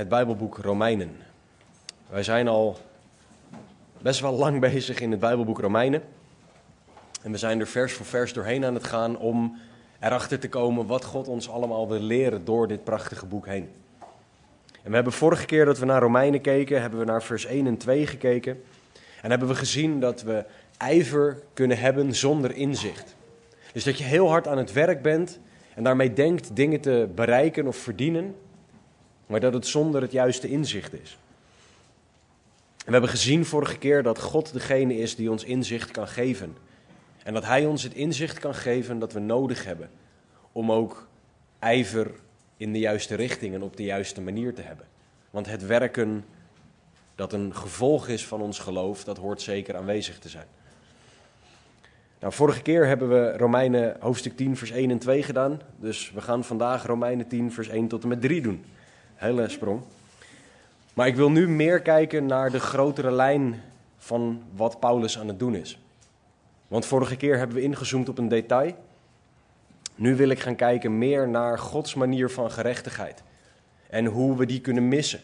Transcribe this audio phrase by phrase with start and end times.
[0.00, 1.16] het Bijbelboek Romeinen.
[2.08, 2.78] Wij zijn al
[3.98, 6.02] best wel lang bezig in het Bijbelboek Romeinen.
[7.22, 9.58] En we zijn er vers voor vers doorheen aan het gaan om
[9.98, 13.68] erachter te komen wat God ons allemaal wil leren door dit prachtige boek heen.
[14.82, 17.66] En we hebben vorige keer dat we naar Romeinen keken, hebben we naar vers 1
[17.66, 18.62] en 2 gekeken.
[19.22, 20.44] En hebben we gezien dat we
[20.76, 23.16] ijver kunnen hebben zonder inzicht.
[23.72, 25.38] Dus dat je heel hard aan het werk bent
[25.74, 28.34] en daarmee denkt dingen te bereiken of verdienen,
[29.30, 31.18] maar dat het zonder het juiste inzicht is.
[32.84, 36.56] We hebben gezien vorige keer dat God degene is die ons inzicht kan geven.
[37.24, 39.90] En dat Hij ons het inzicht kan geven dat we nodig hebben
[40.52, 41.08] om ook
[41.58, 42.10] ijver
[42.56, 44.86] in de juiste richting en op de juiste manier te hebben.
[45.30, 46.24] Want het werken
[47.14, 50.46] dat een gevolg is van ons geloof, dat hoort zeker aanwezig te zijn.
[52.20, 55.60] Nou, vorige keer hebben we Romeinen hoofdstuk 10, vers 1 en 2 gedaan.
[55.76, 58.64] Dus we gaan vandaag Romeinen 10, vers 1 tot en met 3 doen.
[59.20, 59.80] Hele sprong.
[60.94, 63.62] Maar ik wil nu meer kijken naar de grotere lijn
[63.98, 65.78] van wat Paulus aan het doen is.
[66.68, 68.74] Want vorige keer hebben we ingezoomd op een detail.
[69.94, 73.22] Nu wil ik gaan kijken meer naar Gods manier van gerechtigheid.
[73.90, 75.20] En hoe we die kunnen missen.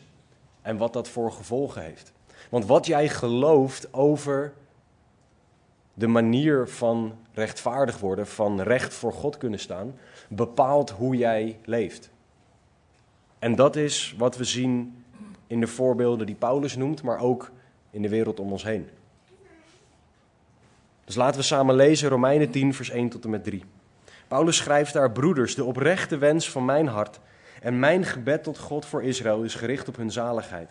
[0.62, 2.12] En wat dat voor gevolgen heeft.
[2.48, 4.53] Want wat jij gelooft over
[5.94, 9.94] de manier van rechtvaardig worden, van recht voor God kunnen staan,
[10.28, 12.10] bepaalt hoe jij leeft.
[13.47, 15.05] En dat is wat we zien
[15.47, 17.50] in de voorbeelden die Paulus noemt, maar ook
[17.91, 18.88] in de wereld om ons heen.
[21.05, 23.65] Dus laten we samen lezen Romeinen 10, vers 1 tot en met 3.
[24.28, 27.21] Paulus schrijft daar: Broeders, de oprechte wens van mijn hart
[27.60, 30.71] en mijn gebed tot God voor Israël is gericht op hun zaligheid.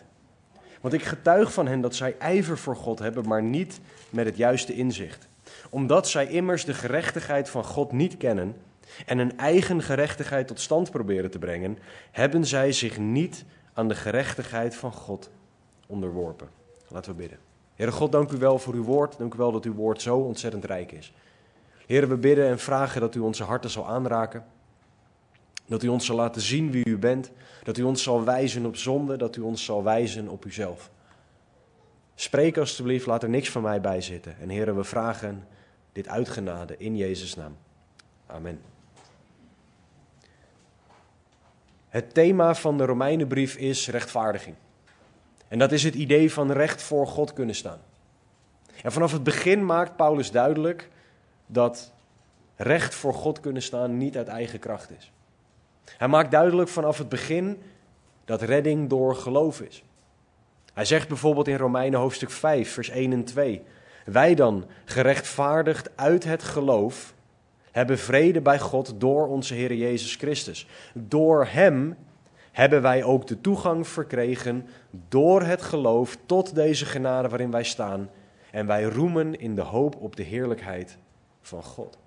[0.80, 3.80] Want ik getuig van hen dat zij ijver voor God hebben, maar niet
[4.10, 5.28] met het juiste inzicht.
[5.70, 8.56] Omdat zij immers de gerechtigheid van God niet kennen
[9.06, 11.78] en een eigen gerechtigheid tot stand proberen te brengen,
[12.10, 15.30] hebben zij zich niet aan de gerechtigheid van God
[15.86, 16.48] onderworpen.
[16.88, 17.38] Laten we bidden.
[17.74, 19.18] Heere God, dank u wel voor uw woord.
[19.18, 21.12] Dank u wel dat uw woord zo ontzettend rijk is.
[21.86, 24.44] Heere, we bidden en vragen dat u onze harten zal aanraken.
[25.66, 27.30] Dat u ons zal laten zien wie u bent.
[27.62, 29.16] Dat u ons zal wijzen op zonde.
[29.16, 30.90] Dat u ons zal wijzen op uzelf.
[32.14, 34.38] Spreek alstublieft, laat er niks van mij bij zitten.
[34.40, 35.46] En heren, we vragen
[35.92, 37.56] dit uitgenade in Jezus' naam.
[38.26, 38.60] Amen.
[41.96, 44.56] Het thema van de Romeinenbrief is rechtvaardiging.
[45.48, 47.78] En dat is het idee van recht voor God kunnen staan.
[48.82, 50.88] En vanaf het begin maakt Paulus duidelijk
[51.46, 51.92] dat
[52.56, 55.12] recht voor God kunnen staan niet uit eigen kracht is.
[55.96, 57.62] Hij maakt duidelijk vanaf het begin
[58.24, 59.84] dat redding door geloof is.
[60.74, 63.62] Hij zegt bijvoorbeeld in Romeinen hoofdstuk 5, vers 1 en 2:
[64.04, 67.14] Wij dan, gerechtvaardigd uit het geloof,
[67.76, 70.66] hebben vrede bij God door onze Heer Jezus Christus.
[70.94, 71.96] Door Hem
[72.52, 74.66] hebben wij ook de toegang verkregen
[75.08, 78.10] door het geloof tot deze genade waarin wij staan.
[78.50, 80.98] En wij roemen in de hoop op de heerlijkheid
[81.40, 81.98] van God.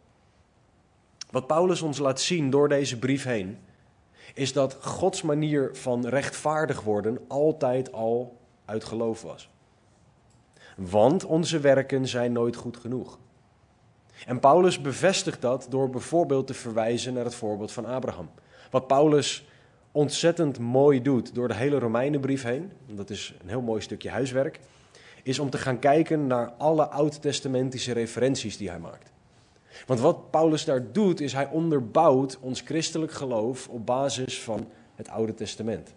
[1.32, 3.58] Wat Paulus ons laat zien door deze brief heen,
[4.34, 9.50] is dat Gods manier van rechtvaardig worden altijd al uit geloof was.
[10.78, 13.20] Want onze werken zijn nooit goed genoeg.
[14.26, 18.30] En Paulus bevestigt dat door bijvoorbeeld te verwijzen naar het voorbeeld van Abraham.
[18.72, 19.48] Wat Paulus
[19.92, 24.60] ontzettend mooi doet door de hele Romeinenbrief heen, dat is een heel mooi stukje huiswerk,
[25.24, 29.12] is om te gaan kijken naar alle oud-testamentische referenties die hij maakt.
[29.86, 35.10] Want wat Paulus daar doet, is hij onderbouwt ons christelijk geloof op basis van het
[35.10, 35.94] Oude Testament.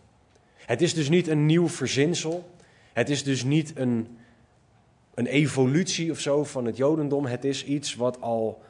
[0.56, 2.50] Het is dus niet een nieuw verzinsel.
[2.92, 4.18] Het is dus niet een,
[5.14, 7.26] een evolutie of zo van het Jodendom.
[7.26, 8.62] Het is iets wat al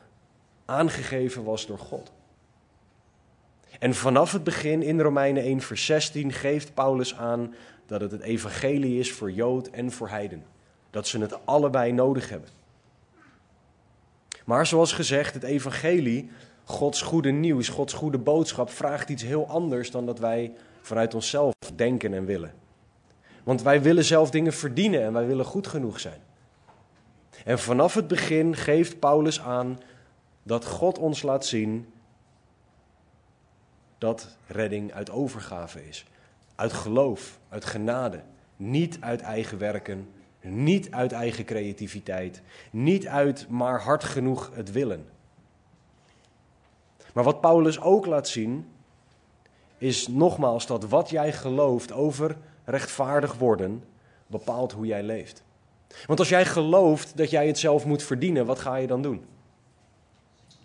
[0.65, 2.13] aangegeven was door God.
[3.79, 7.55] En vanaf het begin in Romeinen 1, vers 16 geeft Paulus aan
[7.87, 10.45] dat het het evangelie is voor Jood en voor Heiden.
[10.91, 12.49] Dat ze het allebei nodig hebben.
[14.45, 16.31] Maar zoals gezegd, het evangelie,
[16.65, 21.55] Gods goede nieuws, Gods goede boodschap, vraagt iets heel anders dan dat wij vanuit onszelf
[21.75, 22.55] denken en willen.
[23.43, 26.21] Want wij willen zelf dingen verdienen en wij willen goed genoeg zijn.
[27.45, 29.81] En vanaf het begin geeft Paulus aan
[30.43, 31.93] dat God ons laat zien
[33.99, 36.05] dat redding uit overgave is.
[36.55, 38.23] Uit geloof, uit genade.
[38.57, 40.09] Niet uit eigen werken,
[40.41, 45.09] niet uit eigen creativiteit, niet uit maar hard genoeg het willen.
[47.15, 48.69] Maar wat Paulus ook laat zien,
[49.79, 53.85] is nogmaals dat wat jij gelooft over rechtvaardig worden,
[54.27, 55.43] bepaalt hoe jij leeft.
[56.07, 59.25] Want als jij gelooft dat jij het zelf moet verdienen, wat ga je dan doen?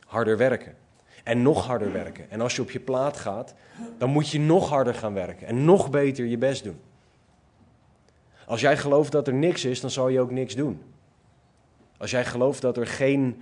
[0.06, 0.76] Harder werken.
[1.24, 2.30] En nog harder werken.
[2.32, 3.54] En als je op je plaat gaat,
[3.98, 5.48] dan moet je nog harder gaan werken.
[5.48, 6.80] En nog beter je best doen.
[8.46, 10.82] Als jij gelooft dat er niks is, dan zal je ook niks doen.
[11.98, 13.42] Als jij gelooft dat er geen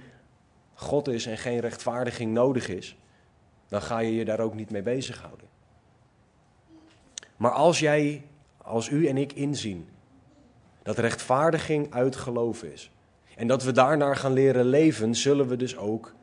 [0.74, 2.98] God is en geen rechtvaardiging nodig is,
[3.68, 5.48] dan ga je je daar ook niet mee bezighouden.
[7.38, 8.26] Maar als jij,
[8.58, 9.90] als u en ik inzien
[10.86, 12.92] dat rechtvaardiging uit geloof is
[13.36, 16.14] en dat we daarnaar gaan leren leven, zullen we dus ook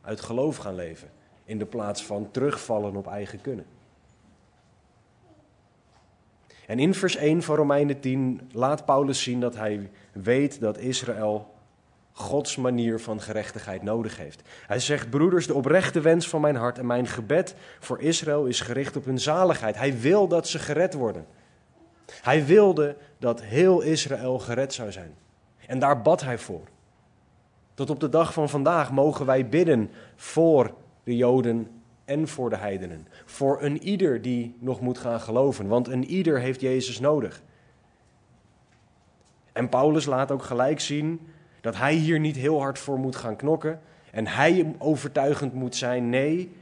[0.00, 1.08] uit geloof gaan leven
[1.44, 3.66] in de plaats van terugvallen op eigen kunnen.
[6.66, 11.54] En in vers 1 van Romeinen 10 laat Paulus zien dat hij weet dat Israël
[12.12, 14.42] Gods manier van gerechtigheid nodig heeft.
[14.66, 18.60] Hij zegt: Broeders, de oprechte wens van mijn hart en mijn gebed voor Israël is
[18.60, 19.76] gericht op hun zaligheid.
[19.76, 21.26] Hij wil dat ze gered worden.
[22.22, 25.14] Hij wilde dat heel Israël gered zou zijn.
[25.66, 26.68] En daar bad hij voor.
[27.74, 30.74] Tot op de dag van vandaag mogen wij bidden voor
[31.04, 31.70] de Joden
[32.04, 33.06] en voor de heidenen.
[33.24, 37.42] Voor een ieder die nog moet gaan geloven, want een ieder heeft Jezus nodig.
[39.52, 41.20] En Paulus laat ook gelijk zien
[41.60, 43.80] dat hij hier niet heel hard voor moet gaan knokken
[44.10, 46.08] en hij overtuigend moet zijn.
[46.08, 46.52] Nee,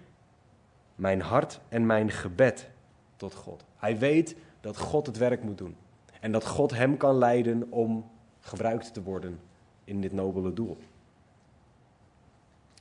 [0.94, 2.68] mijn hart en mijn gebed
[3.16, 3.64] tot God.
[3.76, 4.36] Hij weet
[4.68, 5.76] dat God het werk moet doen
[6.20, 8.10] en dat God hem kan leiden om
[8.40, 9.40] gebruikt te worden
[9.84, 10.76] in dit nobele doel.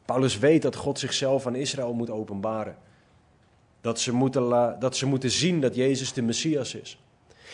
[0.05, 2.77] Paulus weet dat God zichzelf aan Israël moet openbaren.
[3.81, 4.49] Dat ze moeten,
[4.79, 6.99] dat ze moeten zien dat Jezus de Messias is.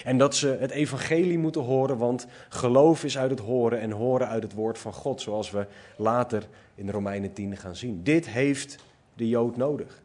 [0.03, 4.27] En dat ze het evangelie moeten horen, want geloof is uit het horen en horen
[4.27, 8.03] uit het woord van God, zoals we later in Romeinen 10 gaan zien.
[8.03, 8.83] Dit heeft
[9.13, 10.01] de Jood nodig.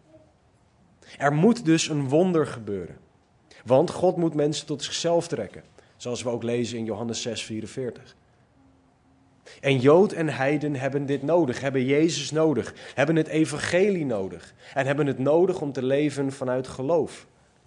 [1.19, 3.07] Er moet dus een wonder gebeuren.
[3.69, 5.63] Want God moet mensen tot zichzelf trekken,
[5.97, 8.17] zoals we ook lezen in Johannes 6, 44.
[9.61, 14.87] En Jood en Heiden hebben dit nodig, hebben Jezus nodig, hebben het evangelie nodig en
[14.87, 17.27] hebben het nodig om te leven vanuit geloof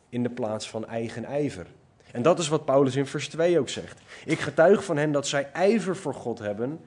[0.10, 1.66] in de plaats van eigen ijver.
[2.12, 4.02] En dat is wat Paulus in vers 2 ook zegt.
[4.26, 6.80] Ik getuig van hen dat zij ijver voor God hebben,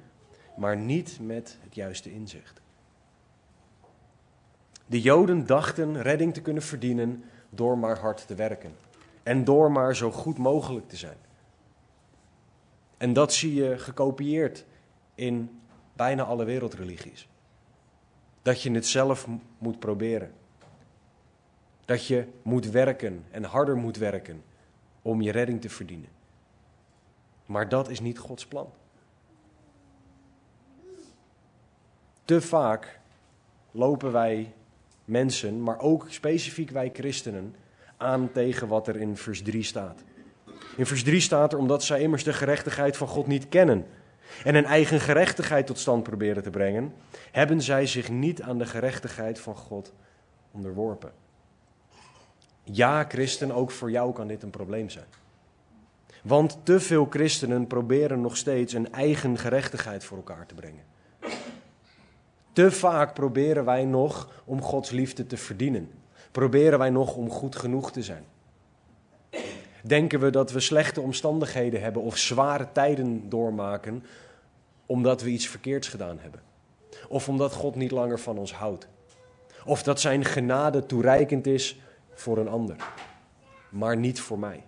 [0.56, 2.60] maar niet met het juiste inzicht.
[4.86, 8.84] De Joden dachten redding te kunnen verdienen door maar hard te werken
[9.24, 11.16] en door maar zo goed mogelijk te zijn.
[12.96, 14.64] En dat zie je gekopieerd
[15.14, 15.60] in
[15.92, 17.28] bijna alle wereldreligies.
[18.42, 19.26] Dat je het zelf
[19.58, 20.32] moet proberen.
[21.84, 24.44] Dat je moet werken en harder moet werken
[25.02, 26.08] om je redding te verdienen.
[27.46, 28.68] Maar dat is niet Gods plan.
[32.24, 33.00] Te vaak
[33.70, 34.54] lopen wij
[35.04, 37.54] mensen, maar ook specifiek wij christenen,
[37.96, 40.02] aan tegen wat er in vers 3 staat.
[40.76, 43.86] In vers 3 staat er omdat zij immers de gerechtigheid van God niet kennen
[44.44, 46.94] en een eigen gerechtigheid tot stand proberen te brengen,
[47.30, 49.92] hebben zij zich niet aan de gerechtigheid van God
[50.50, 51.12] onderworpen.
[52.62, 55.06] Ja, christen, ook voor jou kan dit een probleem zijn.
[56.22, 60.82] Want te veel christenen proberen nog steeds een eigen gerechtigheid voor elkaar te brengen.
[62.52, 65.90] Te vaak proberen wij nog om Gods liefde te verdienen.
[66.34, 68.24] Proberen wij nog om goed genoeg te zijn.
[69.82, 74.04] Denken we dat we slechte omstandigheden hebben of zware tijden doormaken
[74.86, 76.40] omdat we iets verkeerds gedaan hebben?
[77.08, 78.88] Of omdat God niet langer van ons houdt?
[79.64, 81.80] Of dat zijn genade toereikend is
[82.12, 82.76] voor een ander,
[83.68, 84.64] maar niet voor mij?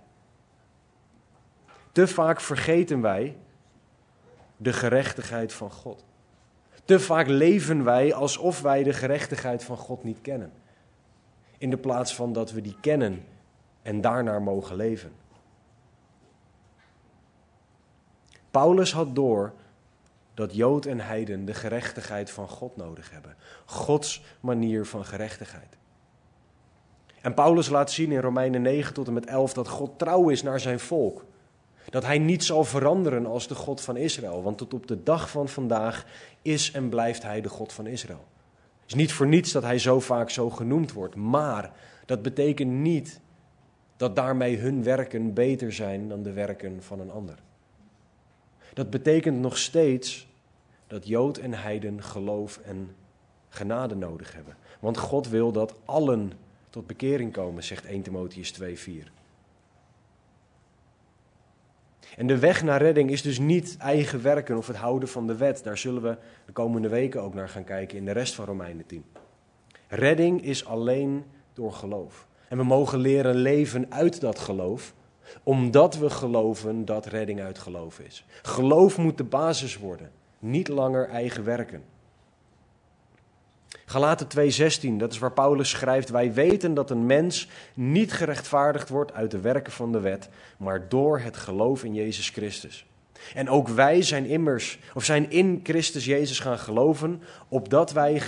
[1.92, 3.36] Te vaak vergeten wij
[4.56, 6.04] de gerechtigheid van God.
[6.84, 10.52] Te vaak leven wij alsof wij de gerechtigheid van God niet kennen.
[11.58, 13.24] In de plaats van dat we die kennen
[13.82, 15.12] en daarnaar mogen leven.
[18.50, 19.52] Paulus had door
[20.34, 23.36] dat Jood en Heiden de gerechtigheid van God nodig hebben.
[23.64, 25.76] Gods manier van gerechtigheid.
[27.20, 30.42] En Paulus laat zien in Romeinen 9 tot en met 11 dat God trouw is
[30.42, 31.24] naar zijn volk.
[31.90, 34.42] Dat hij niet zal veranderen als de God van Israël.
[34.42, 36.06] Want tot op de dag van vandaag
[36.42, 38.24] is en blijft hij de God van Israël.
[38.86, 41.14] Is niet voor niets dat hij zo vaak zo genoemd wordt.
[41.14, 41.72] Maar
[42.06, 43.20] dat betekent niet
[43.96, 47.38] dat daarmee hun werken beter zijn dan de werken van een ander.
[48.74, 50.28] Dat betekent nog steeds
[50.86, 52.94] dat Jood en Heiden geloof en
[53.48, 54.56] genade nodig hebben.
[54.80, 56.32] Want God wil dat allen
[56.70, 59.15] tot bekering komen, zegt 1 Timotheus 2:4.
[62.16, 65.36] En de weg naar redding is dus niet eigen werken of het houden van de
[65.36, 65.64] wet.
[65.64, 68.86] Daar zullen we de komende weken ook naar gaan kijken in de rest van Romeinen
[68.86, 69.04] 10.
[69.88, 72.26] Redding is alleen door geloof.
[72.48, 74.94] En we mogen leren leven uit dat geloof,
[75.42, 78.24] omdat we geloven dat redding uit geloof is.
[78.42, 81.82] Geloof moet de basis worden, niet langer eigen werken.
[83.88, 89.12] Galaten 2:16, dat is waar Paulus schrijft: Wij weten dat een mens niet gerechtvaardigd wordt
[89.12, 90.28] uit de werken van de wet,
[90.58, 92.86] maar door het geloof in Jezus Christus.
[93.34, 98.20] En ook wij zijn immers, of zijn in Christus Jezus gaan geloven, opdat wij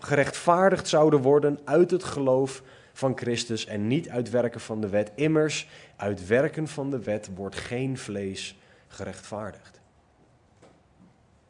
[0.00, 5.12] gerechtvaardigd zouden worden uit het geloof van Christus en niet uit werken van de wet.
[5.14, 9.80] Immers, uit werken van de wet wordt geen vlees gerechtvaardigd.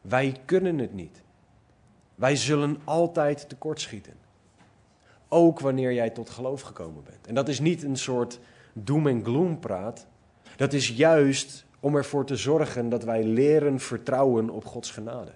[0.01, 1.23] Wij kunnen het niet.
[2.21, 4.15] Wij zullen altijd tekortschieten.
[5.29, 7.27] Ook wanneer jij tot geloof gekomen bent.
[7.27, 8.39] En dat is niet een soort
[8.73, 10.07] doom en gloom praat.
[10.57, 15.33] Dat is juist om ervoor te zorgen dat wij leren vertrouwen op Gods genade.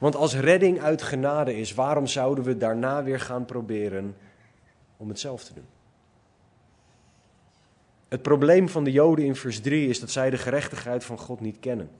[0.00, 4.16] Want als redding uit genade is, waarom zouden we daarna weer gaan proberen
[4.96, 5.68] om het zelf te doen?
[8.08, 11.40] Het probleem van de Joden in vers 3 is dat zij de gerechtigheid van God
[11.40, 11.90] niet kennen.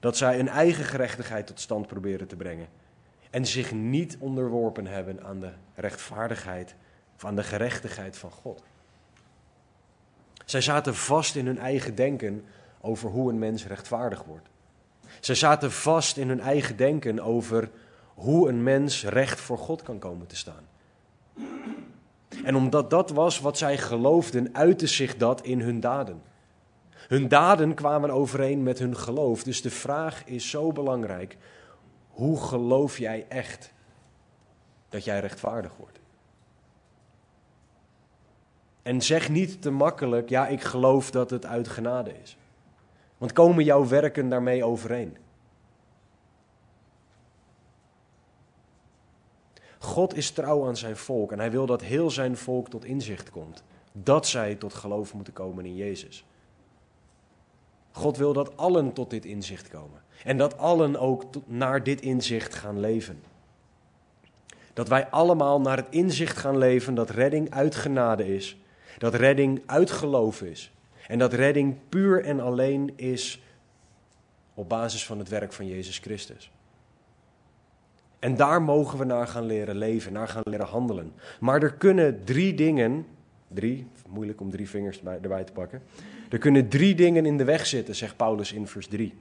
[0.00, 2.68] Dat zij een eigen gerechtigheid tot stand proberen te brengen.
[3.30, 6.74] En zich niet onderworpen hebben aan de rechtvaardigheid
[7.16, 8.62] of aan de gerechtigheid van God.
[10.44, 12.44] Zij zaten vast in hun eigen denken
[12.80, 14.48] over hoe een mens rechtvaardig wordt.
[15.20, 17.70] Zij zaten vast in hun eigen denken over
[18.14, 20.66] hoe een mens recht voor God kan komen te staan.
[22.44, 26.22] En omdat dat was wat zij geloofden, uitte zich dat in hun daden.
[27.08, 29.42] Hun daden kwamen overeen met hun geloof.
[29.42, 31.36] Dus de vraag is zo belangrijk:
[32.08, 33.72] hoe geloof jij echt
[34.88, 35.98] dat jij rechtvaardig wordt?
[38.82, 42.36] En zeg niet te makkelijk: ja, ik geloof dat het uit genade is.
[43.18, 45.16] Want komen jouw werken daarmee overeen?
[49.78, 53.30] God is trouw aan zijn volk en hij wil dat heel zijn volk tot inzicht
[53.30, 53.62] komt.
[53.92, 56.24] Dat zij tot geloof moeten komen in Jezus.
[57.90, 60.02] God wil dat allen tot dit inzicht komen.
[60.24, 63.22] En dat allen ook naar dit inzicht gaan leven.
[64.72, 68.56] Dat wij allemaal naar het inzicht gaan leven dat redding uit genade is.
[68.98, 70.72] Dat redding uit geloof is.
[71.06, 73.42] En dat redding puur en alleen is
[74.54, 76.50] op basis van het werk van Jezus Christus.
[78.18, 81.12] En daar mogen we naar gaan leren leven, naar gaan leren handelen.
[81.40, 83.06] Maar er kunnen drie dingen,
[83.48, 85.82] drie, moeilijk om drie vingers erbij te pakken.
[86.28, 89.14] Er kunnen drie dingen in de weg zitten, zegt Paulus in vers 3.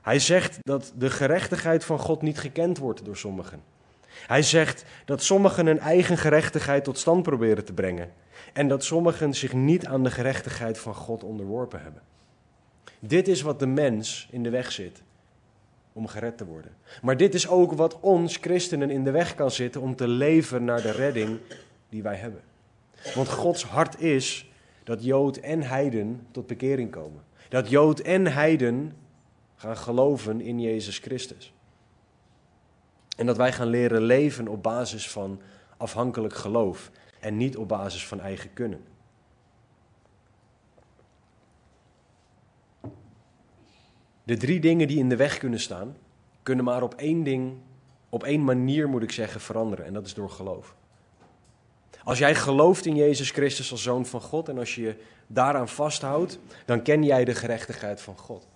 [0.00, 3.62] Hij zegt dat de gerechtigheid van God niet gekend wordt door sommigen.
[4.26, 8.12] Hij zegt dat sommigen hun eigen gerechtigheid tot stand proberen te brengen.
[8.52, 12.02] En dat sommigen zich niet aan de gerechtigheid van God onderworpen hebben.
[12.98, 15.02] Dit is wat de mens in de weg zit
[15.92, 16.76] om gered te worden.
[17.02, 20.64] Maar dit is ook wat ons christenen in de weg kan zitten om te leven
[20.64, 21.38] naar de redding
[21.88, 22.40] die wij hebben.
[23.14, 24.50] Want Gods hart is
[24.86, 27.24] dat Jood en Heiden tot bekering komen.
[27.48, 28.96] Dat Jood en Heiden
[29.54, 31.52] gaan geloven in Jezus Christus.
[33.16, 35.40] En dat wij gaan leren leven op basis van
[35.76, 36.90] afhankelijk geloof
[37.20, 38.80] en niet op basis van eigen kunnen.
[44.22, 45.96] De drie dingen die in de weg kunnen staan,
[46.42, 47.56] kunnen maar op één ding,
[48.08, 49.84] op één manier moet ik zeggen, veranderen.
[49.84, 50.76] En dat is door geloof.
[52.06, 54.96] Als jij gelooft in Jezus Christus als zoon van God en als je je
[55.26, 58.46] daaraan vasthoudt, dan ken jij de gerechtigheid van God.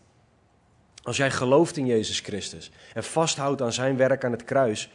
[1.03, 4.91] Als jij gelooft in Jezus Christus en vasthoudt aan zijn werk aan het kruis,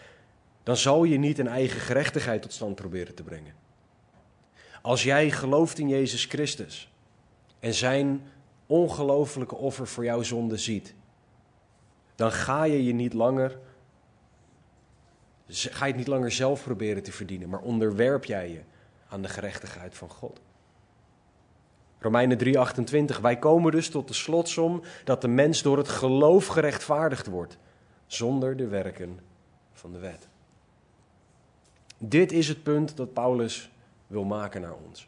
[0.63, 3.53] dan zal je niet een eigen gerechtigheid tot stand proberen te brengen.
[4.81, 6.89] Als jij gelooft in Jezus Christus
[7.59, 8.27] en zijn
[8.65, 10.93] ongelofelijke offer voor jouw zonde ziet,
[12.15, 13.59] dan ga je je niet langer
[15.47, 18.61] ga je het niet langer zelf proberen te verdienen, maar onderwerp jij je
[19.09, 20.41] aan de gerechtigheid van God.
[21.99, 27.27] Romeinen 3:28 Wij komen dus tot de slotsom dat de mens door het geloof gerechtvaardigd
[27.27, 27.57] wordt,
[28.05, 29.19] zonder de werken
[29.73, 30.27] van de wet.
[31.97, 33.71] Dit is het punt dat Paulus
[34.07, 35.07] wil maken naar ons.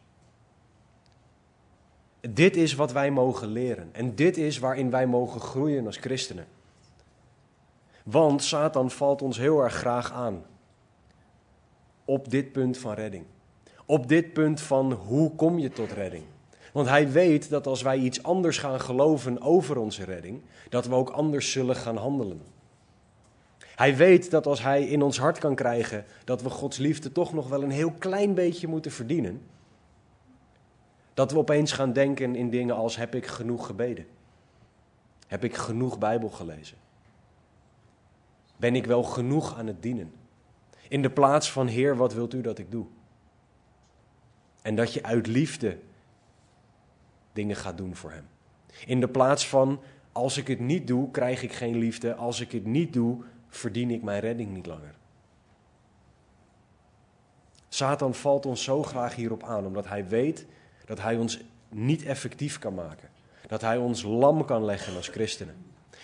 [2.19, 6.47] Dit is wat wij mogen leren en dit is waarin wij mogen groeien als christenen.
[8.09, 10.43] Want Satan valt ons heel erg graag aan.
[12.05, 13.25] Op dit punt van redding.
[13.85, 16.23] Op dit punt van hoe kom je tot redding.
[16.73, 20.95] Want hij weet dat als wij iets anders gaan geloven over onze redding, dat we
[20.95, 22.41] ook anders zullen gaan handelen.
[23.75, 27.33] Hij weet dat als hij in ons hart kan krijgen dat we Gods liefde toch
[27.33, 29.41] nog wel een heel klein beetje moeten verdienen,
[31.13, 34.05] dat we opeens gaan denken in dingen als heb ik genoeg gebeden?
[35.27, 36.77] Heb ik genoeg Bijbel gelezen?
[38.57, 40.13] Ben ik wel genoeg aan het dienen?
[40.89, 42.85] In de plaats van Heer, wat wilt u dat ik doe?
[44.61, 45.79] En dat je uit liefde
[47.33, 48.27] dingen gaat doen voor Hem.
[48.85, 49.79] In de plaats van
[50.11, 52.15] als ik het niet doe, krijg ik geen liefde.
[52.15, 54.95] Als ik het niet doe, verdien ik mijn redding niet langer.
[57.69, 60.45] Satan valt ons zo graag hierop aan, omdat hij weet
[60.85, 63.09] dat hij ons niet effectief kan maken.
[63.47, 65.55] Dat hij ons lam kan leggen als christenen.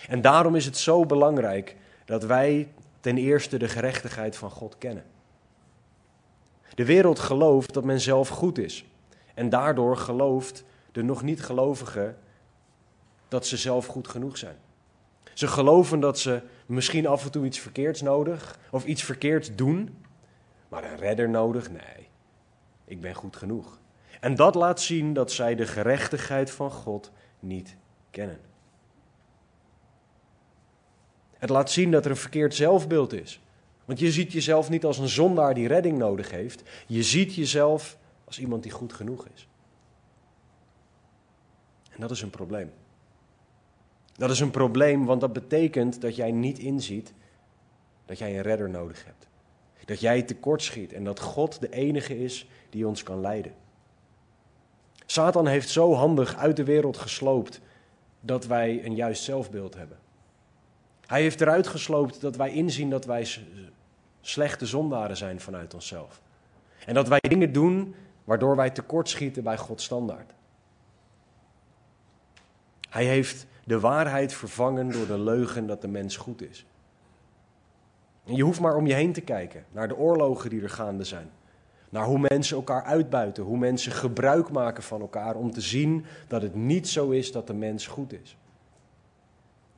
[0.08, 2.68] En daarom is het zo belangrijk dat wij
[3.00, 5.04] ten eerste de gerechtigheid van God kennen.
[6.74, 8.84] De wereld gelooft dat men zelf goed is.
[9.34, 12.16] En daardoor gelooft de nog niet gelovigen
[13.28, 14.56] dat ze zelf goed genoeg zijn.
[15.34, 19.96] Ze geloven dat ze misschien af en toe iets verkeerds nodig of iets verkeerds doen,
[20.68, 21.70] maar een redder nodig?
[21.70, 22.08] Nee,
[22.84, 23.78] ik ben goed genoeg.
[24.20, 27.76] En dat laat zien dat zij de gerechtigheid van God niet
[28.10, 28.40] kennen.
[31.44, 33.40] Het laat zien dat er een verkeerd zelfbeeld is.
[33.84, 36.62] Want je ziet jezelf niet als een zondaar die redding nodig heeft.
[36.86, 39.48] Je ziet jezelf als iemand die goed genoeg is.
[41.90, 42.72] En dat is een probleem.
[44.12, 47.12] Dat is een probleem, want dat betekent dat jij niet inziet
[48.04, 49.28] dat jij een redder nodig hebt.
[49.84, 53.54] Dat jij tekortschiet en dat God de enige is die ons kan leiden.
[55.06, 57.60] Satan heeft zo handig uit de wereld gesloopt
[58.20, 60.02] dat wij een juist zelfbeeld hebben.
[61.14, 63.28] Hij heeft eruit gesloopt dat wij inzien dat wij
[64.20, 66.20] slechte zondaren zijn vanuit onszelf.
[66.86, 67.94] En dat wij dingen doen
[68.24, 70.32] waardoor wij tekortschieten bij Gods standaard.
[72.90, 76.66] Hij heeft de waarheid vervangen door de leugen dat de mens goed is.
[78.24, 81.04] En je hoeft maar om je heen te kijken naar de oorlogen die er gaande
[81.04, 81.30] zijn.
[81.88, 86.42] Naar hoe mensen elkaar uitbuiten, hoe mensen gebruik maken van elkaar om te zien dat
[86.42, 88.36] het niet zo is dat de mens goed is.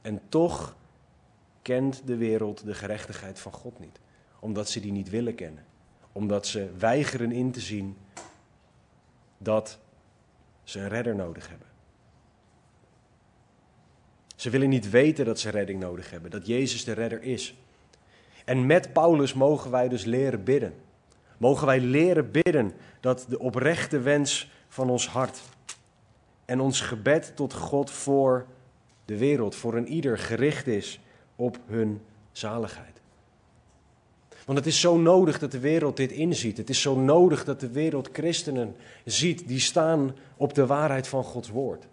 [0.03, 0.77] En toch
[1.67, 4.01] kent de wereld de gerechtigheid van God niet,
[4.41, 5.65] omdat ze die niet willen kennen.
[6.13, 7.97] Omdat ze weigeren in te zien
[9.39, 9.79] dat
[10.65, 11.67] ze een redder nodig hebben.
[14.37, 17.57] Ze willen niet weten dat ze redding nodig hebben, dat Jezus de redder is.
[18.45, 20.75] En met Paulus mogen wij dus leren bidden.
[21.39, 25.41] Mogen wij leren bidden dat de oprechte wens van ons hart
[26.45, 28.47] en ons gebed tot God voor
[29.05, 31.01] de wereld, voor een ieder gericht is
[31.37, 32.01] op hun
[32.33, 33.01] zaligheid.
[34.47, 36.57] Want het is zo nodig dat de wereld dit inziet.
[36.57, 41.25] Het is zo nodig dat de wereld christenen ziet die staan op de waarheid van
[41.25, 41.87] Gods woord.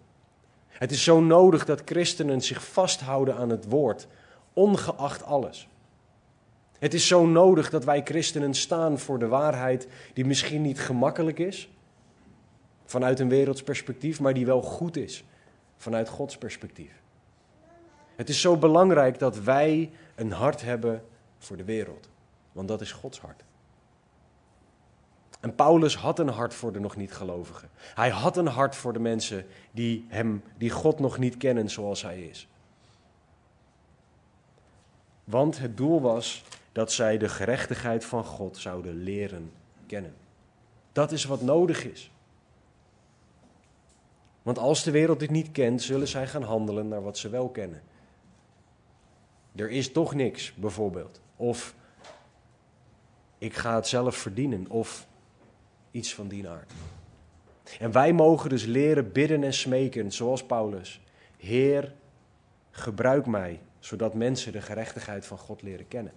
[0.68, 4.06] Het is zo nodig dat christenen zich vasthouden aan het woord,
[4.52, 5.68] ongeacht alles.
[6.78, 11.38] Het is zo nodig dat wij christenen staan voor de waarheid die misschien niet gemakkelijk
[11.38, 11.68] is,
[12.84, 15.24] vanuit een werelds perspectief, maar die wel goed is,
[15.76, 17.02] vanuit Gods perspectief.
[18.16, 21.04] Het is zo belangrijk dat wij een hart hebben
[21.38, 22.08] voor de wereld,
[22.52, 23.44] want dat is Gods hart.
[25.40, 27.68] En Paulus had een hart voor de nog niet gelovigen.
[27.94, 32.02] Hij had een hart voor de mensen die hem, die God nog niet kennen zoals
[32.02, 32.48] hij is.
[35.24, 39.52] Want het doel was dat zij de gerechtigheid van God zouden leren
[39.86, 40.14] kennen.
[40.92, 42.10] Dat is wat nodig is.
[44.42, 47.48] Want als de wereld dit niet kent, zullen zij gaan handelen naar wat ze wel
[47.48, 47.82] kennen.
[49.54, 51.20] Er is toch niks, bijvoorbeeld.
[51.36, 51.74] Of
[53.38, 54.70] ik ga het zelf verdienen.
[54.70, 55.06] Of
[55.90, 56.72] iets van die aard.
[57.78, 61.00] En wij mogen dus leren bidden en smeken, zoals Paulus.
[61.36, 61.94] Heer,
[62.70, 66.12] gebruik mij, zodat mensen de gerechtigheid van God leren kennen.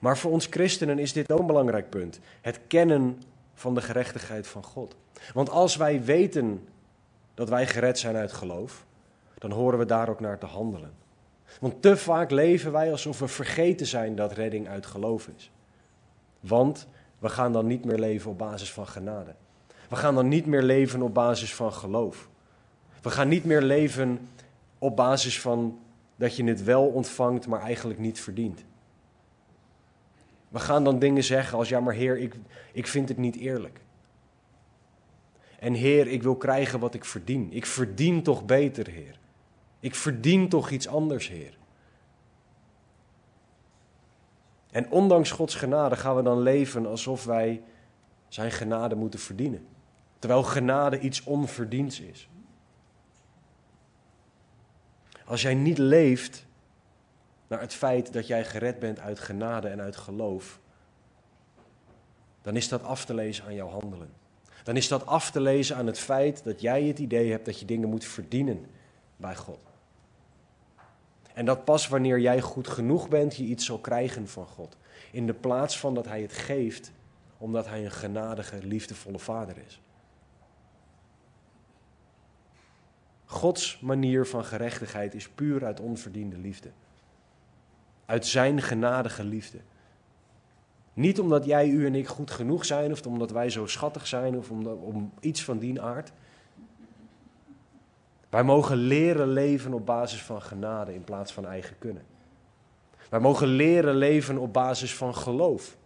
[0.00, 2.20] Maar voor ons christenen is dit ook een belangrijk punt.
[2.40, 3.22] Het kennen
[3.54, 4.96] van de gerechtigheid van God.
[5.32, 6.68] Want als wij weten
[7.34, 8.86] dat wij gered zijn uit geloof,
[9.38, 10.92] dan horen we daar ook naar te handelen.
[11.60, 15.50] Want te vaak leven wij alsof we vergeten zijn dat redding uit geloof is.
[16.40, 16.86] Want
[17.18, 19.34] we gaan dan niet meer leven op basis van genade.
[19.88, 22.28] We gaan dan niet meer leven op basis van geloof.
[23.02, 24.28] We gaan niet meer leven
[24.78, 25.78] op basis van
[26.16, 28.64] dat je het wel ontvangt, maar eigenlijk niet verdient.
[30.48, 32.34] We gaan dan dingen zeggen als, ja maar Heer, ik,
[32.72, 33.80] ik vind het niet eerlijk.
[35.58, 37.52] En Heer, ik wil krijgen wat ik verdien.
[37.52, 39.18] Ik verdien toch beter, Heer.
[39.84, 41.58] Ik verdien toch iets anders, Heer.
[44.70, 47.62] En ondanks Gods genade gaan we dan leven alsof wij
[48.28, 49.66] Zijn genade moeten verdienen.
[50.18, 52.28] Terwijl genade iets onverdiends is.
[55.24, 56.46] Als jij niet leeft
[57.46, 60.60] naar het feit dat jij gered bent uit genade en uit geloof,
[62.42, 64.12] dan is dat af te lezen aan jouw handelen.
[64.62, 67.60] Dan is dat af te lezen aan het feit dat jij het idee hebt dat
[67.60, 68.66] je dingen moet verdienen
[69.16, 69.73] bij God.
[71.34, 74.76] En dat pas wanneer jij goed genoeg bent, je iets zal krijgen van God.
[75.12, 76.92] In de plaats van dat Hij het geeft,
[77.38, 79.80] omdat Hij een genadige, liefdevolle Vader is.
[83.24, 86.70] Gods manier van gerechtigheid is puur uit onverdiende liefde.
[88.06, 89.58] Uit Zijn genadige liefde.
[90.92, 94.36] Niet omdat jij, u en ik goed genoeg zijn, of omdat wij zo schattig zijn,
[94.36, 96.12] of om, om iets van die aard.
[98.34, 102.02] Wij mogen leren leven op basis van genade in plaats van eigen kunnen.
[103.10, 105.76] Wij mogen leren leven op basis van geloof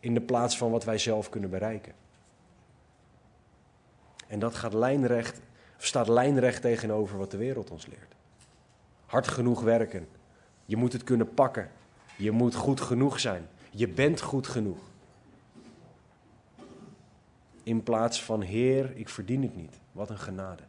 [0.00, 1.92] in de plaats van wat wij zelf kunnen bereiken.
[4.26, 5.40] En dat gaat lijnrecht,
[5.76, 8.14] staat lijnrecht tegenover wat de wereld ons leert.
[9.06, 10.08] Hard genoeg werken.
[10.64, 11.70] Je moet het kunnen pakken.
[12.16, 13.48] Je moet goed genoeg zijn.
[13.70, 14.80] Je bent goed genoeg.
[17.62, 19.80] In plaats van Heer, ik verdien het niet.
[19.92, 20.68] Wat een genade.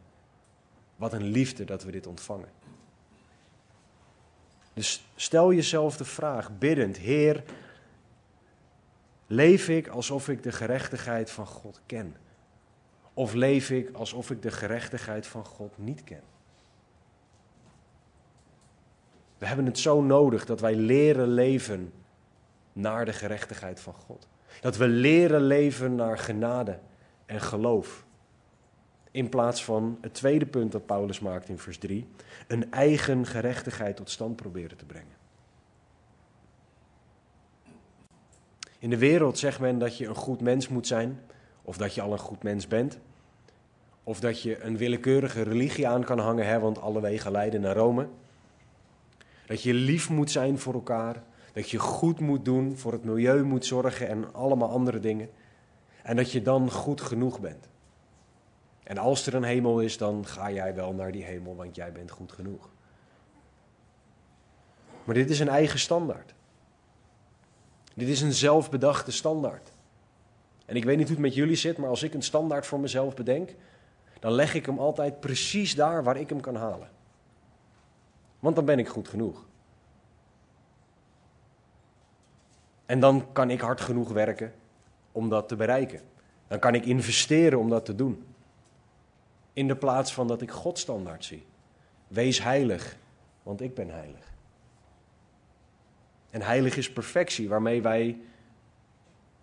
[1.02, 2.48] Wat een liefde dat we dit ontvangen.
[4.74, 7.44] Dus stel jezelf de vraag, biddend, Heer,
[9.26, 12.16] leef ik alsof ik de gerechtigheid van God ken?
[13.14, 16.22] Of leef ik alsof ik de gerechtigheid van God niet ken?
[19.38, 21.92] We hebben het zo nodig dat wij leren leven
[22.72, 24.28] naar de gerechtigheid van God.
[24.60, 26.78] Dat we leren leven naar genade
[27.26, 28.04] en geloof.
[29.12, 32.08] In plaats van het tweede punt dat Paulus maakt in vers 3,
[32.46, 35.20] een eigen gerechtigheid tot stand proberen te brengen.
[38.78, 41.20] In de wereld zegt men dat je een goed mens moet zijn,
[41.62, 42.98] of dat je al een goed mens bent,
[44.04, 47.76] of dat je een willekeurige religie aan kan hangen, hè, want alle wegen leiden naar
[47.76, 48.08] Rome.
[49.46, 51.22] Dat je lief moet zijn voor elkaar,
[51.52, 55.30] dat je goed moet doen, voor het milieu moet zorgen en allemaal andere dingen.
[56.02, 57.70] En dat je dan goed genoeg bent.
[58.82, 61.92] En als er een hemel is, dan ga jij wel naar die hemel, want jij
[61.92, 62.70] bent goed genoeg.
[65.04, 66.34] Maar dit is een eigen standaard.
[67.94, 69.72] Dit is een zelfbedachte standaard.
[70.66, 72.80] En ik weet niet hoe het met jullie zit, maar als ik een standaard voor
[72.80, 73.54] mezelf bedenk,
[74.20, 76.90] dan leg ik hem altijd precies daar waar ik hem kan halen.
[78.38, 79.46] Want dan ben ik goed genoeg.
[82.86, 84.52] En dan kan ik hard genoeg werken
[85.12, 86.00] om dat te bereiken.
[86.48, 88.24] Dan kan ik investeren om dat te doen.
[89.52, 91.44] In de plaats van dat ik God standaard zie.
[92.08, 92.96] Wees heilig,
[93.42, 94.32] want ik ben heilig.
[96.30, 98.18] En heilig is perfectie, waarmee wij,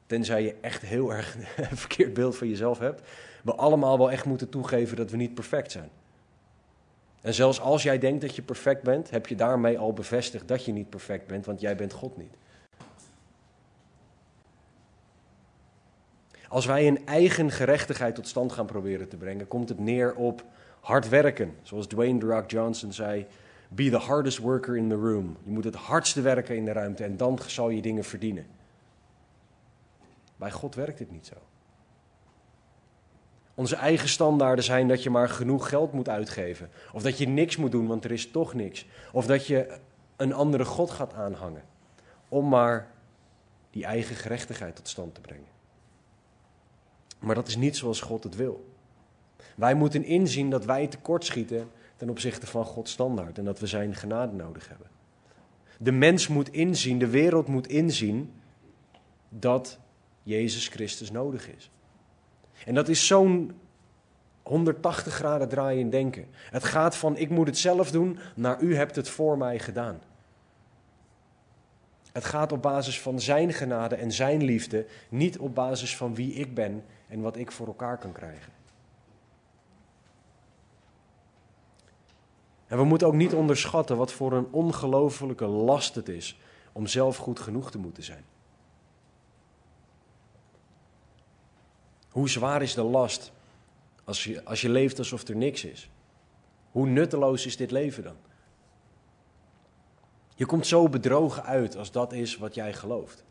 [0.06, 1.36] tenzij je echt heel erg
[1.70, 3.02] een verkeerd beeld van jezelf hebt,
[3.44, 5.90] we allemaal wel echt moeten toegeven dat we niet perfect zijn.
[7.22, 10.66] En zelfs als jij denkt dat je perfect bent, heb je daarmee al bevestigd dat
[10.66, 12.34] je niet perfect bent, want jij bent God niet.
[16.50, 20.44] Als wij een eigen gerechtigheid tot stand gaan proberen te brengen, komt het neer op
[20.80, 21.56] hard werken.
[21.62, 23.28] Zoals Dwayne The Rock Johnson zei,
[23.68, 25.38] be the hardest worker in the room.
[25.44, 28.46] Je moet het hardste werken in de ruimte en dan zal je dingen verdienen.
[30.36, 31.36] Bij God werkt het niet zo.
[33.54, 36.70] Onze eigen standaarden zijn dat je maar genoeg geld moet uitgeven.
[36.94, 38.86] Of dat je niks moet doen, want er is toch niks.
[39.12, 39.78] Of dat je
[40.16, 41.64] een andere God gaat aanhangen.
[42.30, 42.92] Om maar
[43.70, 45.59] die eigen gerechtigheid tot stand te brengen.
[47.20, 48.68] Maar dat is niet zoals God het wil.
[49.56, 53.96] Wij moeten inzien dat wij tekortschieten ten opzichte van Gods standaard en dat we zijn
[53.96, 54.88] genade nodig hebben.
[55.80, 58.34] De mens moet inzien, de wereld moet inzien
[59.30, 59.80] dat
[60.24, 61.72] Jezus Christus nodig is.
[62.66, 63.52] En dat is zo'n
[64.44, 66.26] 180 graden draai in denken.
[66.32, 70.02] Het gaat van ik moet het zelf doen naar u hebt het voor mij gedaan.
[72.12, 76.34] Het gaat op basis van zijn genade en zijn liefde, niet op basis van wie
[76.34, 78.54] ik ben en wat ik voor elkaar kan krijgen.
[82.68, 86.40] En we moeten ook niet onderschatten wat voor een ongelofelijke last het is
[86.72, 88.26] om zelf goed genoeg te moeten zijn.
[92.10, 93.32] Hoe zwaar is de last
[94.04, 95.90] als je, als je leeft alsof er niks is?
[96.72, 98.16] Hoe nutteloos is dit leven dan?
[100.36, 103.24] Je komt zo bedrogen uit als dat is wat jij gelooft.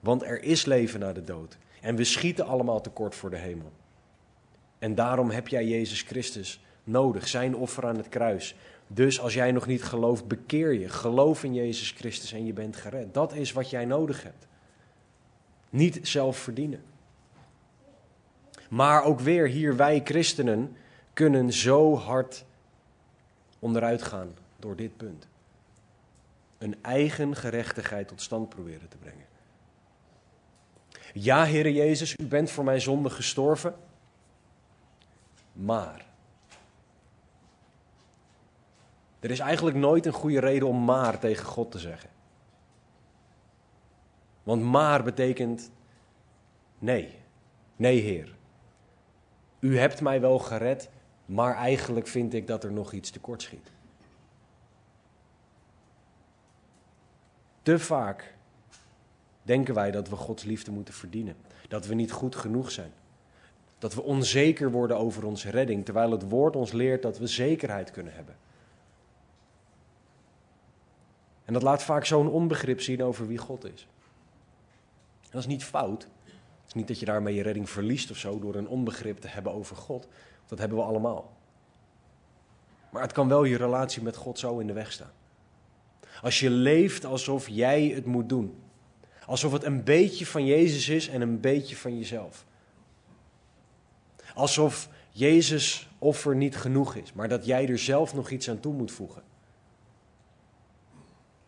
[0.00, 1.58] Want er is leven na de dood.
[1.84, 3.72] En we schieten allemaal tekort voor de hemel.
[4.78, 8.56] En daarom heb jij Jezus Christus nodig, zijn offer aan het kruis.
[8.86, 10.88] Dus als jij nog niet gelooft, bekeer je.
[10.88, 13.14] Geloof in Jezus Christus en je bent gered.
[13.14, 14.46] Dat is wat jij nodig hebt.
[15.70, 16.82] Niet zelf verdienen.
[18.70, 20.76] Maar ook weer hier, wij christenen
[21.12, 22.44] kunnen zo hard
[23.58, 25.26] onderuit gaan door dit punt.
[26.58, 29.26] Een eigen gerechtigheid tot stand proberen te brengen.
[31.16, 33.74] Ja, Heere Jezus, u bent voor mijn zonde gestorven,
[35.52, 36.06] maar.
[39.20, 42.10] Er is eigenlijk nooit een goede reden om maar tegen God te zeggen.
[44.42, 45.70] Want maar betekent
[46.78, 47.18] nee.
[47.76, 48.34] Nee, Heer.
[49.60, 50.90] U hebt mij wel gered,
[51.26, 53.72] maar eigenlijk vind ik dat er nog iets tekort schiet.
[57.62, 58.33] Te vaak
[59.44, 61.36] denken wij dat we Gods liefde moeten verdienen.
[61.68, 62.92] Dat we niet goed genoeg zijn.
[63.78, 67.90] Dat we onzeker worden over onze redding, terwijl het woord ons leert dat we zekerheid
[67.90, 68.36] kunnen hebben.
[71.44, 73.88] En dat laat vaak zo'n onbegrip zien over wie God is.
[75.30, 76.02] dat is niet fout.
[76.32, 79.28] Het is niet dat je daarmee je redding verliest of zo door een onbegrip te
[79.28, 80.08] hebben over God.
[80.46, 81.36] Dat hebben we allemaal.
[82.90, 85.12] Maar het kan wel je relatie met God zo in de weg staan.
[86.22, 88.63] Als je leeft alsof jij het moet doen.
[89.26, 92.44] Alsof het een beetje van Jezus is en een beetje van jezelf.
[94.34, 98.74] Alsof Jezus offer niet genoeg is, maar dat jij er zelf nog iets aan toe
[98.74, 99.22] moet voegen.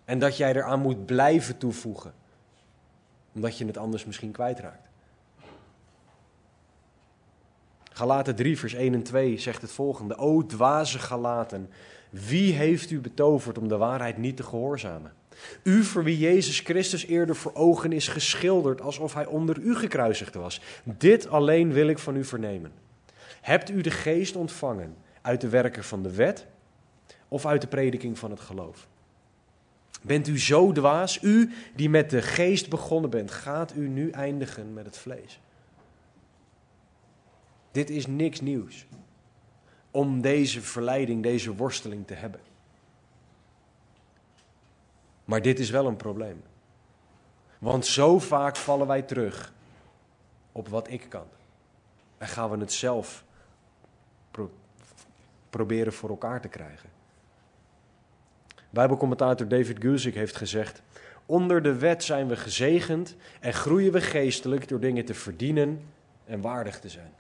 [0.05, 2.15] En dat jij eraan moet blijven toevoegen,
[3.35, 4.89] omdat je het anders misschien kwijtraakt.
[7.93, 11.71] Galaten 3, vers 1 en 2 zegt het volgende: O dwaze Galaten,
[12.11, 15.13] wie heeft u betoverd om de waarheid niet te gehoorzamen?
[15.63, 20.35] U voor wie Jezus Christus eerder voor ogen is geschilderd alsof hij onder u gekruisigd
[20.35, 20.61] was.
[20.85, 22.73] Dit alleen wil ik van u vernemen.
[23.41, 26.47] Hebt u de geest ontvangen uit de werken van de wet
[27.29, 28.89] of uit de prediking van het geloof?
[30.03, 34.73] Bent u zo dwaas, u die met de geest begonnen bent, gaat u nu eindigen
[34.73, 35.41] met het vlees?
[37.73, 38.87] Dit is niks nieuws
[39.91, 42.41] om deze verleiding, deze worsteling te hebben.
[45.27, 46.43] Maar dit is wel een probleem.
[47.59, 49.53] Want zo vaak vallen wij terug
[50.53, 51.27] op wat ik kan.
[52.19, 53.25] En gaan we het zelf
[55.51, 56.89] proberen voor elkaar te krijgen.
[58.71, 60.83] Bijbelcommentator David Guzik heeft gezegd:
[61.27, 65.81] Onder de wet zijn we gezegend en groeien we geestelijk door dingen te verdienen
[66.25, 67.13] en waardig te zijn.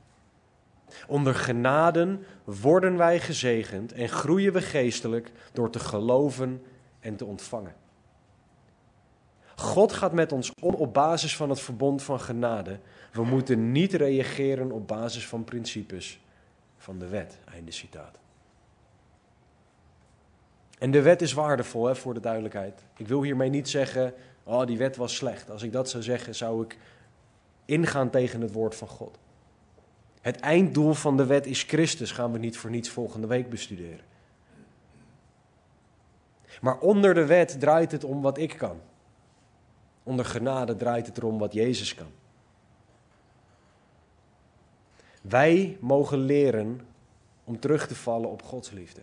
[1.07, 6.62] Onder genaden worden wij gezegend en groeien we geestelijk door te geloven
[7.01, 7.75] en te ontvangen.
[9.57, 12.79] God gaat met ons om op basis van het verbond van genade.
[13.12, 16.21] We moeten niet reageren op basis van principes
[16.77, 17.38] van de wet.
[17.45, 18.19] Einde citaat.
[20.79, 22.85] En de wet is waardevol, hè, voor de duidelijkheid.
[22.97, 25.51] Ik wil hiermee niet zeggen, oh, die wet was slecht.
[25.51, 26.79] Als ik dat zou zeggen, zou ik
[27.64, 29.19] ingaan tegen het woord van God.
[30.21, 34.05] Het einddoel van de wet is Christus, gaan we niet voor niets volgende week bestuderen.
[36.61, 38.81] Maar onder de wet draait het om wat ik kan.
[40.07, 42.11] Onder genade draait het erom wat Jezus kan.
[45.23, 46.81] Wij mogen leren
[47.45, 49.01] om terug te vallen op Gods liefde.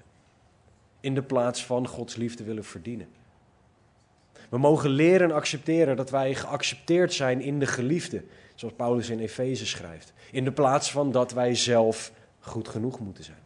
[0.99, 3.07] In de plaats van Gods liefde willen verdienen.
[4.49, 8.23] We mogen leren accepteren dat wij geaccepteerd zijn in de geliefde,
[8.55, 10.13] zoals Paulus in Efeze schrijft.
[10.31, 13.43] In de plaats van dat wij zelf goed genoeg moeten zijn.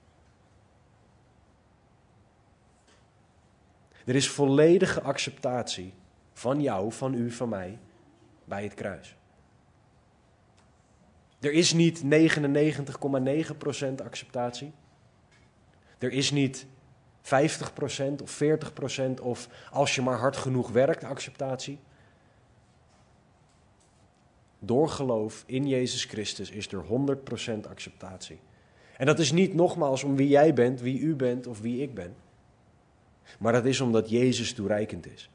[4.06, 5.94] Er is volledige acceptatie
[6.38, 7.80] van jou, van u, van mij
[8.46, 9.16] bij het kruis.
[11.40, 12.06] Er is niet 99,9%
[14.04, 14.72] acceptatie.
[15.98, 16.66] Er is niet
[17.24, 17.30] 50%
[18.22, 21.80] of 40% of als je maar hard genoeg werkt acceptatie.
[24.60, 26.86] Door geloof in Jezus Christus is er
[27.66, 28.40] 100% acceptatie.
[28.98, 31.94] En dat is niet nogmaals om wie jij bent, wie u bent of wie ik
[31.94, 32.16] ben.
[33.40, 35.30] Maar dat is omdat Jezus toereikend is.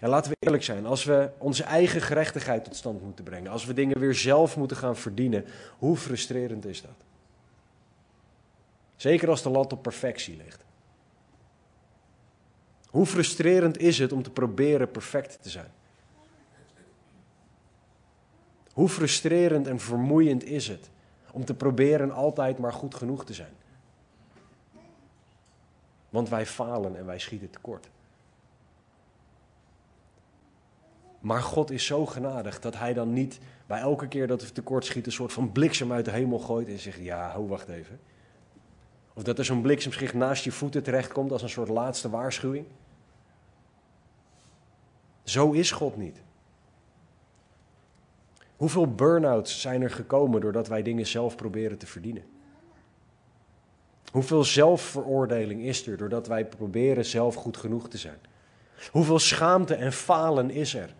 [0.00, 3.64] En laten we eerlijk zijn, als we onze eigen gerechtigheid tot stand moeten brengen, als
[3.64, 5.44] we dingen weer zelf moeten gaan verdienen,
[5.78, 6.90] hoe frustrerend is dat?
[8.96, 10.64] Zeker als de lat op perfectie ligt.
[12.86, 15.72] Hoe frustrerend is het om te proberen perfect te zijn?
[18.72, 20.90] Hoe frustrerend en vermoeiend is het
[21.32, 23.52] om te proberen altijd maar goed genoeg te zijn?
[26.08, 27.88] Want wij falen en wij schieten tekort.
[31.24, 34.84] Maar God is zo genadig dat hij dan niet bij elke keer dat we tekort
[34.84, 38.00] schieten een soort van bliksem uit de hemel gooit en zegt, ja, ho, wacht even.
[39.14, 42.66] Of dat er zo'n bliksemschicht naast je voeten terechtkomt als een soort laatste waarschuwing.
[45.22, 46.22] Zo is God niet.
[48.56, 52.24] Hoeveel burn-outs zijn er gekomen doordat wij dingen zelf proberen te verdienen?
[54.10, 58.18] Hoeveel zelfveroordeling is er doordat wij proberen zelf goed genoeg te zijn?
[58.90, 60.94] Hoeveel schaamte en falen is er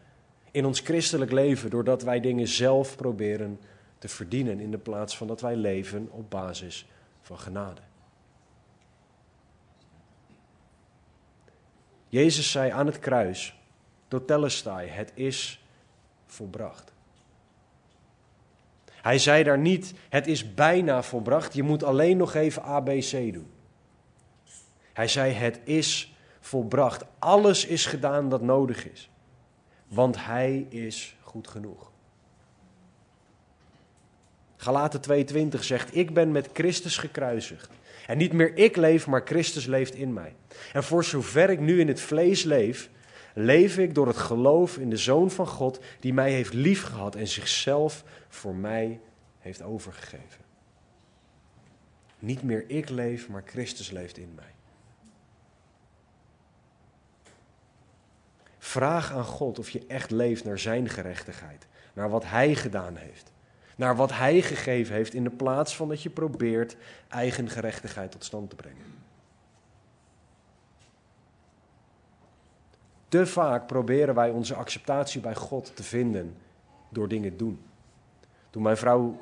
[0.55, 3.61] in ons christelijk leven doordat wij dingen zelf proberen
[3.99, 6.87] te verdienen in de plaats van dat wij leven op basis
[7.21, 7.81] van genade?
[12.09, 13.59] Jezus zei aan het kruis,
[14.09, 15.64] Totelestai, het is
[16.27, 16.93] volbracht.
[18.90, 23.51] Hij zei daar niet, het is bijna volbracht, je moet alleen nog even ABC doen.
[24.93, 27.05] Hij zei, het is volbracht.
[27.19, 29.11] Alles is gedaan dat nodig is.
[29.95, 31.91] Want hij is goed genoeg.
[34.57, 37.71] Galaten 2:20 zegt: Ik ben met Christus gekruisigd.
[38.07, 40.35] En niet meer ik leef, maar Christus leeft in mij.
[40.73, 42.91] En voor zover ik nu in het vlees leef,
[43.35, 47.29] leef ik door het geloof in de Zoon van God, die mij heeft liefgehad en
[47.29, 49.01] zichzelf voor mij
[49.39, 50.45] heeft overgegeven.
[52.19, 54.54] Niet meer ik leef, maar Christus leeft in mij.
[58.64, 63.33] Vraag aan God of je echt leeft naar Zijn gerechtigheid, naar wat Hij gedaan heeft,
[63.77, 66.77] naar wat Hij gegeven heeft, in de plaats van dat je probeert
[67.09, 68.85] eigen gerechtigheid tot stand te brengen.
[73.09, 76.37] Te vaak proberen wij onze acceptatie bij God te vinden
[76.88, 77.61] door dingen te doen.
[78.50, 79.20] Toen mijn vrouw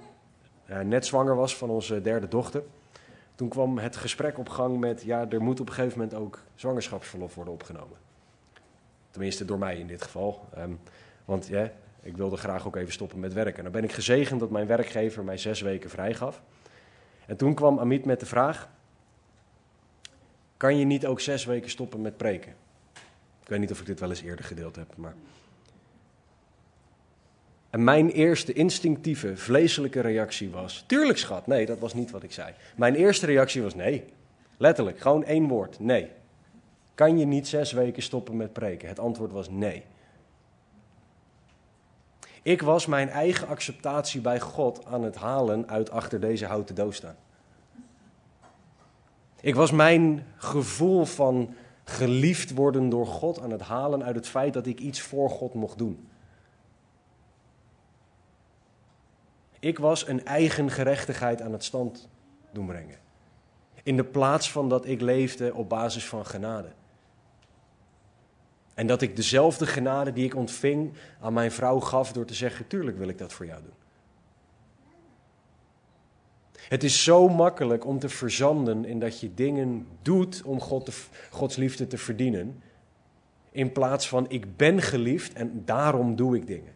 [0.84, 2.62] net zwanger was van onze derde dochter,
[3.34, 6.42] toen kwam het gesprek op gang met, ja, er moet op een gegeven moment ook
[6.54, 8.10] zwangerschapsverlof worden opgenomen.
[9.12, 10.48] Tenminste, door mij in dit geval.
[10.54, 10.72] Ehm,
[11.24, 11.72] want ja,
[12.02, 13.62] ik wilde graag ook even stoppen met werken.
[13.62, 16.42] Dan ben ik gezegend dat mijn werkgever mij zes weken vrij gaf.
[17.26, 18.68] En toen kwam Amit met de vraag:
[20.56, 22.54] Kan je niet ook zes weken stoppen met preken?
[23.42, 25.14] Ik weet niet of ik dit wel eens eerder gedeeld heb, maar.
[27.70, 31.46] En mijn eerste instinctieve, vleeselijke reactie was: Tuurlijk, schat.
[31.46, 32.54] Nee, dat was niet wat ik zei.
[32.76, 34.04] Mijn eerste reactie was: Nee.
[34.56, 36.10] Letterlijk, gewoon één woord: Nee.
[36.94, 38.88] Kan je niet zes weken stoppen met preken?
[38.88, 39.84] Het antwoord was nee.
[42.42, 46.96] Ik was mijn eigen acceptatie bij God aan het halen uit achter deze houten doos
[46.96, 47.16] staan.
[49.40, 54.52] Ik was mijn gevoel van geliefd worden door God aan het halen uit het feit
[54.52, 56.08] dat ik iets voor God mocht doen.
[59.58, 62.08] Ik was een eigen gerechtigheid aan het stand
[62.50, 62.98] doen brengen.
[63.82, 66.68] In de plaats van dat ik leefde op basis van genade.
[68.74, 72.66] En dat ik dezelfde genade die ik ontving aan mijn vrouw gaf door te zeggen:
[72.66, 73.74] Tuurlijk wil ik dat voor jou doen.
[76.68, 80.92] Het is zo makkelijk om te verzanden in dat je dingen doet om God te,
[81.30, 82.62] Gods liefde te verdienen.
[83.50, 86.72] In plaats van ik ben geliefd en daarom doe ik dingen.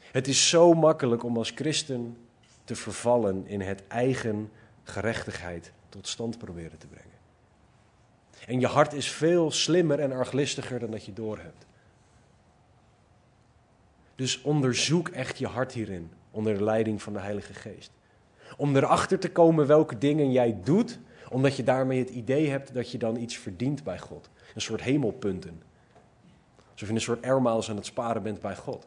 [0.00, 2.16] Het is zo makkelijk om als christen
[2.64, 4.50] te vervallen in het eigen
[4.82, 7.21] gerechtigheid tot stand proberen te brengen.
[8.46, 11.66] En je hart is veel slimmer en arglistiger dan dat je doorhebt.
[14.14, 17.90] Dus onderzoek echt je hart hierin, onder de leiding van de Heilige Geest.
[18.56, 20.98] Om erachter te komen welke dingen jij doet,
[21.30, 24.30] omdat je daarmee het idee hebt dat je dan iets verdient bij God.
[24.54, 25.62] Een soort hemelpunten.
[26.72, 28.86] Alsof je een soort airmiles aan het sparen bent bij God.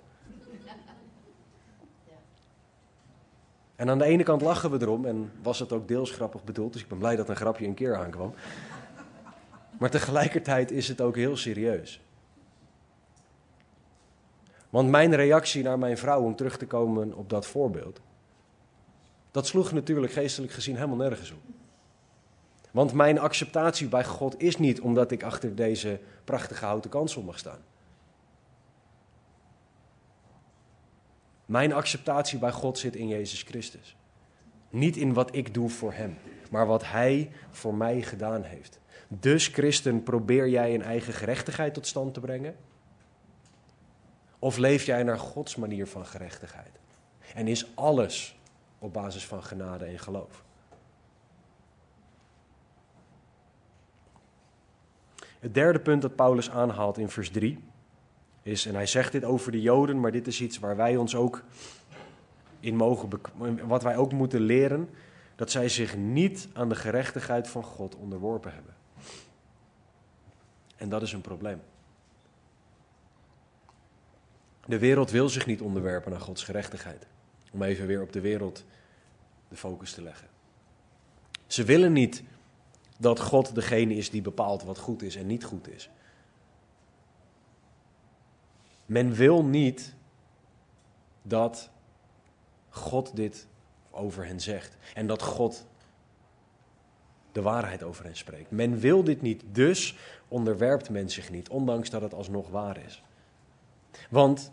[3.75, 6.73] En aan de ene kant lachen we erom en was het ook deels grappig bedoeld,
[6.73, 8.33] dus ik ben blij dat een grapje een keer aankwam.
[9.79, 12.01] Maar tegelijkertijd is het ook heel serieus.
[14.69, 18.01] Want mijn reactie naar mijn vrouw, om terug te komen op dat voorbeeld,
[19.31, 21.41] dat sloeg natuurlijk geestelijk gezien helemaal nergens op.
[22.71, 27.37] Want mijn acceptatie bij God is niet omdat ik achter deze prachtige houten kansel mag
[27.37, 27.59] staan.
[31.45, 33.95] Mijn acceptatie bij God zit in Jezus Christus.
[34.69, 36.17] Niet in wat ik doe voor Hem,
[36.51, 38.79] maar wat Hij voor mij gedaan heeft.
[39.19, 42.55] Dus, christen, probeer jij een eigen gerechtigheid tot stand te brengen?
[44.39, 46.79] Of leef jij naar Gods manier van gerechtigheid?
[47.33, 48.39] En is alles
[48.79, 50.43] op basis van genade en geloof?
[55.39, 57.63] Het derde punt dat Paulus aanhaalt in vers 3
[58.41, 61.15] is, en hij zegt dit over de Joden, maar dit is iets waar wij ons
[61.15, 61.43] ook
[62.59, 63.09] in mogen,
[63.67, 64.89] wat wij ook moeten leren,
[65.35, 68.73] dat zij zich niet aan de gerechtigheid van God onderworpen hebben.
[70.75, 71.61] En dat is een probleem.
[74.65, 77.07] De wereld wil zich niet onderwerpen aan Gods gerechtigheid.
[77.51, 78.63] Om even weer op de wereld
[79.47, 80.27] de focus te leggen.
[81.47, 82.23] Ze willen niet
[82.97, 85.89] dat God degene is die bepaalt wat goed is en niet goed is.
[88.85, 89.93] Men wil niet
[91.21, 91.69] dat
[92.69, 93.47] God dit
[93.91, 94.77] over hen zegt.
[94.93, 95.65] En dat God
[97.35, 98.51] de waarheid over hen spreekt.
[98.51, 103.03] Men wil dit niet, dus onderwerpt men zich niet, ondanks dat het alsnog waar is.
[104.09, 104.51] Want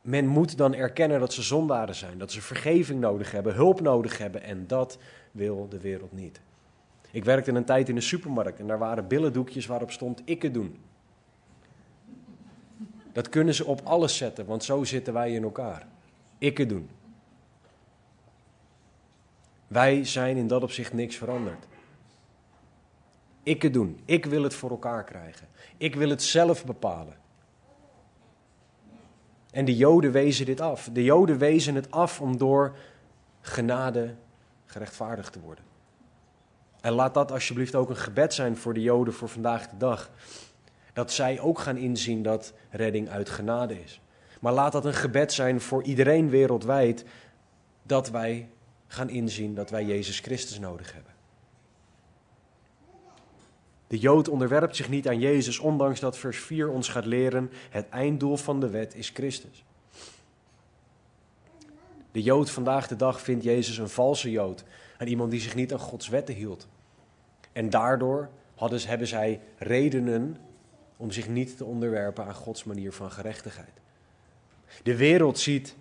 [0.00, 4.18] men moet dan erkennen dat ze zondaren zijn, dat ze vergeving nodig hebben, hulp nodig
[4.18, 4.98] hebben en dat
[5.30, 6.40] wil de wereld niet.
[7.10, 10.78] Ik werkte een tijd in de supermarkt en daar waren billendoekjes waarop stond ikke doen.
[13.12, 15.86] Dat kunnen ze op alles zetten, want zo zitten wij in elkaar.
[16.38, 16.88] Ikke doen.
[19.66, 21.66] Wij zijn in dat opzicht niks veranderd.
[23.46, 24.00] Ikke doen.
[24.04, 25.48] Ik wil het voor elkaar krijgen.
[25.76, 27.16] Ik wil het zelf bepalen.
[29.50, 30.88] En de Joden wezen dit af.
[30.92, 32.76] De Joden wezen het af om door
[33.40, 34.14] genade
[34.64, 35.64] gerechtvaardigd te worden.
[36.80, 40.10] En laat dat alsjeblieft ook een gebed zijn voor de Joden voor vandaag de dag.
[40.92, 44.00] Dat zij ook gaan inzien dat redding uit genade is.
[44.40, 47.04] Maar laat dat een gebed zijn voor iedereen wereldwijd.
[47.82, 48.48] Dat wij
[48.86, 51.15] gaan inzien dat wij Jezus Christus nodig hebben.
[53.86, 57.88] De Jood onderwerpt zich niet aan Jezus, ondanks dat vers 4 ons gaat leren: het
[57.88, 59.64] einddoel van de wet is Christus.
[62.12, 64.64] De Jood vandaag de dag vindt Jezus een valse Jood,
[64.98, 66.68] en iemand die zich niet aan Gods wetten hield.
[67.52, 70.36] En daardoor hadden, hebben zij redenen
[70.96, 73.80] om zich niet te onderwerpen aan Gods manier van gerechtigheid.
[74.82, 75.76] De wereld ziet,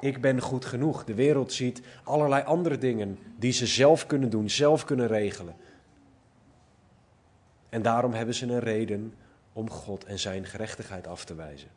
[0.00, 1.04] ik ben goed genoeg.
[1.04, 5.54] De wereld ziet allerlei andere dingen die ze zelf kunnen doen, zelf kunnen regelen.
[7.72, 9.14] En daarom hebben ze een reden
[9.52, 11.68] om God en zijn gerechtigheid af te wijzen.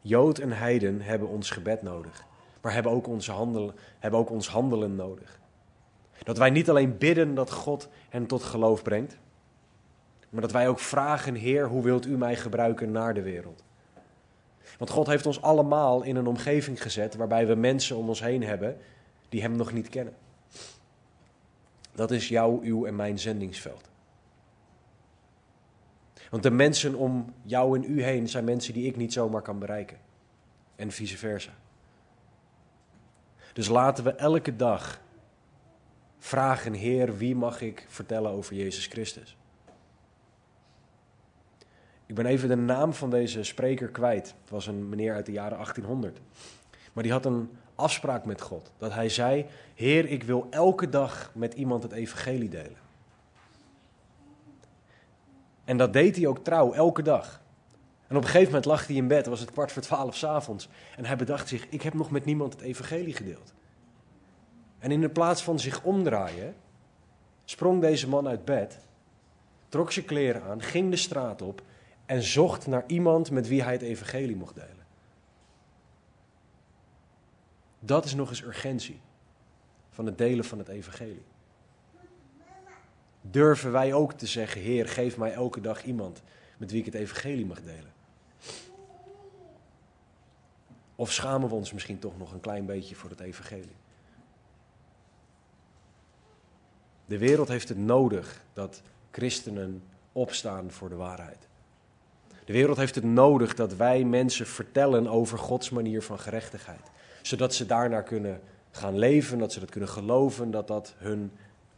[0.00, 2.24] Jood en heiden hebben ons gebed nodig,
[2.60, 5.40] maar hebben ook, onze handelen, hebben ook ons handelen nodig.
[6.22, 9.18] Dat wij niet alleen bidden dat God hen tot geloof brengt,
[10.28, 13.64] maar dat wij ook vragen, Heer, hoe wilt u mij gebruiken naar de wereld?
[14.78, 18.42] Want God heeft ons allemaal in een omgeving gezet waarbij we mensen om ons heen
[18.42, 18.76] hebben
[19.28, 20.14] die Hem nog niet kennen.
[22.00, 23.90] Dat is jouw, uw en mijn zendingsveld.
[26.30, 29.58] Want de mensen om jou en u heen zijn mensen die ik niet zomaar kan
[29.58, 29.98] bereiken.
[30.76, 31.50] En vice versa.
[33.52, 35.00] Dus laten we elke dag
[36.18, 39.36] vragen, Heer, wie mag ik vertellen over Jezus Christus?
[42.06, 44.34] Ik ben even de naam van deze spreker kwijt.
[44.40, 46.20] Het was een meneer uit de jaren 1800.
[46.92, 47.50] Maar die had een
[47.80, 48.72] afspraak met God.
[48.78, 52.78] Dat hij zei: Heer, ik wil elke dag met iemand het evangelie delen.
[55.64, 57.40] En dat deed hij ook trouw, elke dag.
[58.06, 60.68] En op een gegeven moment lag hij in bed, was het kwart voor twaalf s'avonds.
[60.96, 63.54] En hij bedacht zich: Ik heb nog met niemand het evangelie gedeeld.
[64.78, 66.54] En in de plaats van zich omdraaien,
[67.44, 68.78] sprong deze man uit bed,
[69.68, 71.62] trok zijn kleren aan, ging de straat op
[72.06, 74.79] en zocht naar iemand met wie hij het evangelie mocht delen.
[77.80, 79.00] Dat is nog eens urgentie
[79.90, 81.24] van het delen van het evangelie.
[83.20, 86.22] Durven wij ook te zeggen, Heer, geef mij elke dag iemand
[86.56, 87.92] met wie ik het evangelie mag delen?
[90.96, 93.76] Of schamen we ons misschien toch nog een klein beetje voor het evangelie?
[97.06, 101.48] De wereld heeft het nodig dat christenen opstaan voor de waarheid.
[102.44, 106.90] De wereld heeft het nodig dat wij mensen vertellen over Gods manier van gerechtigheid
[107.22, 108.40] zodat ze daarnaar kunnen
[108.70, 111.32] gaan leven, dat ze dat kunnen geloven, dat dat hun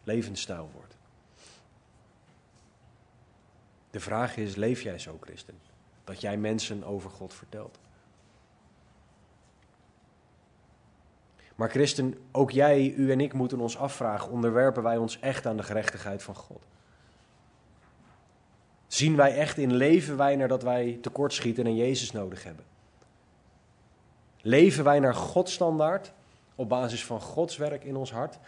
[0.05, 0.97] levensstijl wordt.
[3.91, 5.55] De vraag is, leef jij zo, christen?
[6.05, 7.79] Dat jij mensen over God vertelt.
[11.55, 15.57] Maar christen, ook jij, u en ik moeten ons afvragen, onderwerpen wij ons echt aan
[15.57, 16.63] de gerechtigheid van God?
[18.87, 22.65] Zien wij echt in, leven wij naar dat wij tekortschieten en Jezus nodig hebben?
[24.43, 26.13] Leven wij naar Gods standaard
[26.55, 28.39] op basis van Gods werk in ons hart?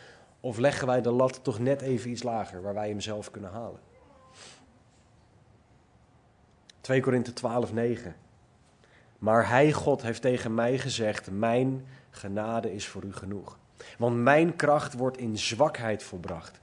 [0.40, 3.50] Of leggen wij de lat toch net even iets lager, waar wij hem zelf kunnen
[3.50, 3.80] halen?
[6.80, 8.16] 2 Korinthe 12, 9.
[9.18, 13.58] Maar hij, God, heeft tegen mij gezegd: Mijn genade is voor u genoeg.
[13.98, 16.60] Want mijn kracht wordt in zwakheid volbracht.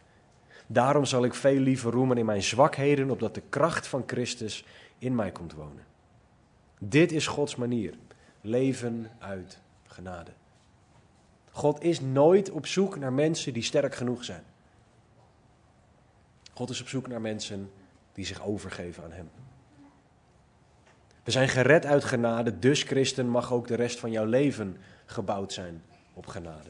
[0.68, 4.66] Daarom zal ik veel liever roemen in mijn zwakheden, opdat de kracht van Christus
[4.98, 5.84] in mij komt wonen.
[6.80, 7.94] Dit is Gods manier
[8.42, 10.32] leven uit genade.
[11.52, 14.44] God is nooit op zoek naar mensen die sterk genoeg zijn.
[16.54, 17.72] God is op zoek naar mensen
[18.14, 19.30] die zich overgeven aan Hem.
[21.24, 25.54] We zijn gered uit genade, dus christen mag ook de rest van jouw leven gebouwd
[25.54, 25.84] zijn
[26.14, 26.70] op genade.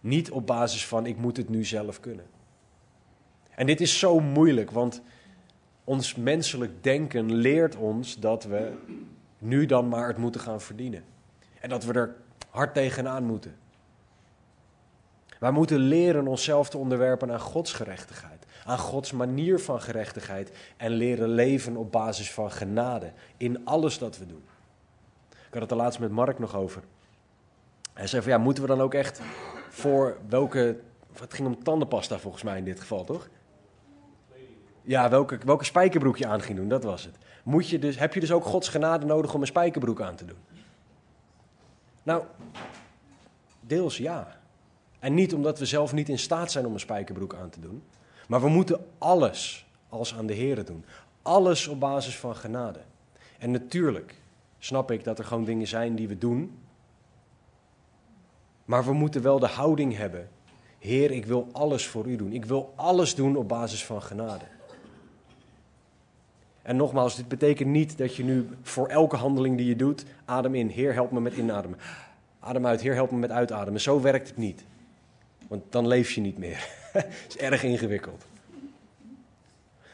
[0.00, 2.26] Niet op basis van ik moet het nu zelf kunnen.
[3.54, 5.02] En dit is zo moeilijk, want
[5.84, 8.72] ons menselijk denken leert ons dat we
[9.40, 11.04] nu dan maar het moeten gaan verdienen.
[11.60, 12.16] En dat we er
[12.50, 13.56] hard tegenaan moeten.
[15.38, 20.90] Wij moeten leren onszelf te onderwerpen aan Gods gerechtigheid, aan Gods manier van gerechtigheid en
[20.90, 24.44] leren leven op basis van genade in alles dat we doen.
[25.30, 26.82] Ik had het er laatst met Mark nog over.
[27.92, 29.20] Hij zei van ja, moeten we dan ook echt
[29.68, 30.80] voor welke,
[31.20, 33.28] het ging om tandenpasta volgens mij in dit geval toch?
[34.82, 37.16] Ja, welke, welke spijkerbroek je aan ging doen, dat was het.
[37.42, 40.24] Moet je dus, heb je dus ook Gods genade nodig om een spijkerbroek aan te
[40.24, 40.38] doen?
[42.02, 42.24] Nou,
[43.60, 44.38] deels ja.
[44.98, 47.82] En niet omdat we zelf niet in staat zijn om een spijkerbroek aan te doen.
[48.28, 50.84] Maar we moeten alles als aan de Here doen.
[51.22, 52.80] Alles op basis van genade.
[53.38, 54.14] En natuurlijk
[54.58, 56.58] snap ik dat er gewoon dingen zijn die we doen.
[58.64, 60.28] Maar we moeten wel de houding hebben.
[60.78, 62.32] Heer, ik wil alles voor u doen.
[62.32, 64.44] Ik wil alles doen op basis van genade.
[66.70, 70.54] En nogmaals, dit betekent niet dat je nu voor elke handeling die je doet, adem
[70.54, 70.68] in.
[70.68, 71.78] Heer, help me met inademen.
[72.40, 72.80] Adem uit.
[72.80, 73.80] Heer, help me met uitademen.
[73.80, 74.64] Zo werkt het niet.
[75.48, 76.68] Want dan leef je niet meer.
[76.92, 78.24] Het is erg ingewikkeld.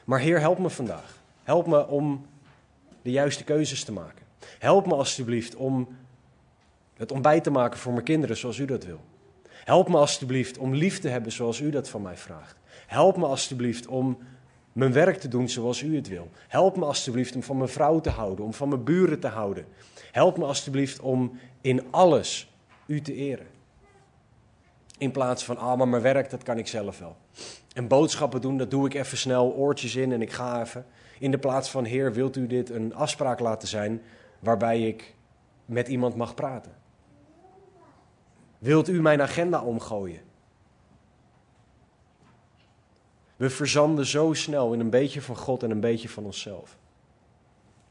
[0.05, 1.19] Maar Heer, help me vandaag.
[1.43, 2.27] Help me om
[3.03, 4.25] de juiste keuzes te maken.
[4.59, 5.89] Help me alstublieft om
[6.97, 9.01] het ontbijt te maken voor mijn kinderen zoals u dat wil.
[9.49, 12.57] Help me alstublieft om lief te hebben zoals u dat van mij vraagt.
[12.87, 14.19] Help me alstublieft om
[14.77, 16.29] mijn werk te doen zoals u het wil.
[16.49, 19.67] Help me alstublieft om van mijn vrouw te houden, om van mijn buren te houden.
[20.13, 22.53] Help me alstublieft om in alles
[22.87, 23.47] u te eren.
[24.99, 27.17] In plaats van, ah, maar mijn werk, dat kan ik zelf wel.
[27.75, 30.87] En boodschappen doen, dat doe ik even snel, oortjes in en ik ga even.
[31.19, 34.03] In de plaats van, Heer, wilt u dit een afspraak laten zijn
[34.39, 35.15] waarbij ik
[35.65, 36.73] met iemand mag praten?
[38.59, 40.21] Wilt u mijn agenda omgooien?
[43.37, 46.77] We verzanden zo snel in een beetje van God en een beetje van onszelf.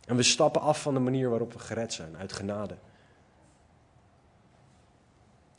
[0.05, 2.75] En we stappen af van de manier waarop we gered zijn, uit genade.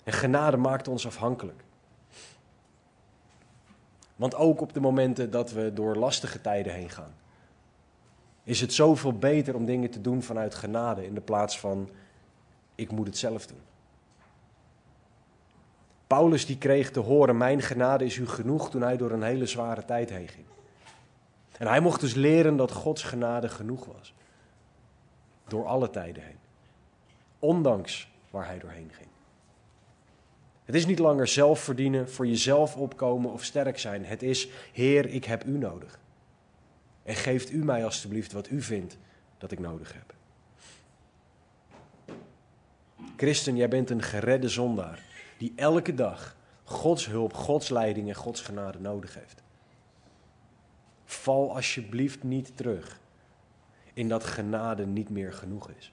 [0.05, 1.65] En genade maakt ons afhankelijk.
[4.17, 7.15] Want ook op de momenten dat we door lastige tijden heen gaan,
[8.43, 11.91] is het zoveel beter om dingen te doen vanuit genade in de plaats van
[12.75, 13.61] ik moet het zelf doen.
[16.07, 19.47] Paulus die kreeg te horen, mijn genade is u genoeg toen hij door een hele
[19.47, 20.47] zware tijd heen ging.
[21.59, 24.15] En hij mocht dus leren dat Gods genade genoeg was.
[25.49, 26.39] Door alle tijden heen.
[27.39, 29.09] Ondanks waar hij doorheen ging.
[30.65, 34.05] Het is niet langer zelf verdienen, voor jezelf opkomen of sterk zijn.
[34.05, 35.99] Het is, Heer, ik heb u nodig.
[37.03, 38.97] En geeft u mij alstublieft wat u vindt
[39.39, 40.15] dat ik nodig heb.
[43.17, 45.03] Christen, jij bent een geredde zondaar
[45.37, 49.43] die elke dag Gods hulp, Gods leiding en Gods genade nodig heeft.
[51.05, 53.01] Val alsjeblieft niet terug
[53.93, 55.93] in dat genade niet meer genoeg is.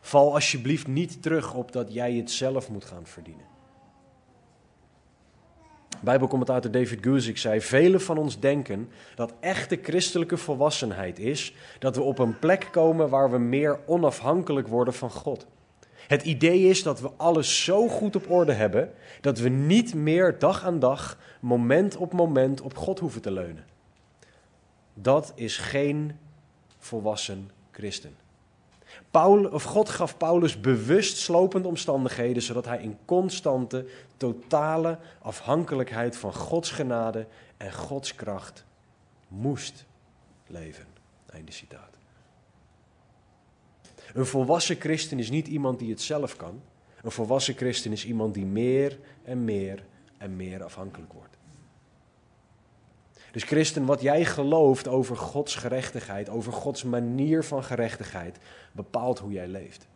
[0.00, 3.46] Val alsjeblieft niet terug op dat jij het zelf moet gaan verdienen.
[6.00, 12.02] Bijbelcommentator David Guzik zei: Velen van ons denken dat echte christelijke volwassenheid is dat we
[12.02, 15.46] op een plek komen waar we meer onafhankelijk worden van God.
[16.06, 20.38] Het idee is dat we alles zo goed op orde hebben dat we niet meer
[20.38, 23.64] dag aan dag, moment op moment op God hoeven te leunen.
[24.94, 26.18] Dat is geen
[26.78, 28.16] volwassen christen.
[29.10, 33.86] Paul, of God gaf Paulus bewust slopende omstandigheden, zodat hij in constante,
[34.16, 37.26] totale afhankelijkheid van Gods genade
[37.56, 38.64] en Gods kracht
[39.28, 39.84] moest
[40.46, 40.86] leven.
[41.26, 41.93] Einde citaat.
[44.14, 46.62] Een volwassen christen is niet iemand die het zelf kan.
[47.02, 49.84] Een volwassen christen is iemand die meer en meer
[50.18, 51.36] en meer afhankelijk wordt.
[53.32, 58.38] Dus christen, wat jij gelooft over Gods gerechtigheid, over Gods manier van gerechtigheid,
[58.72, 59.86] bepaalt hoe jij leeft.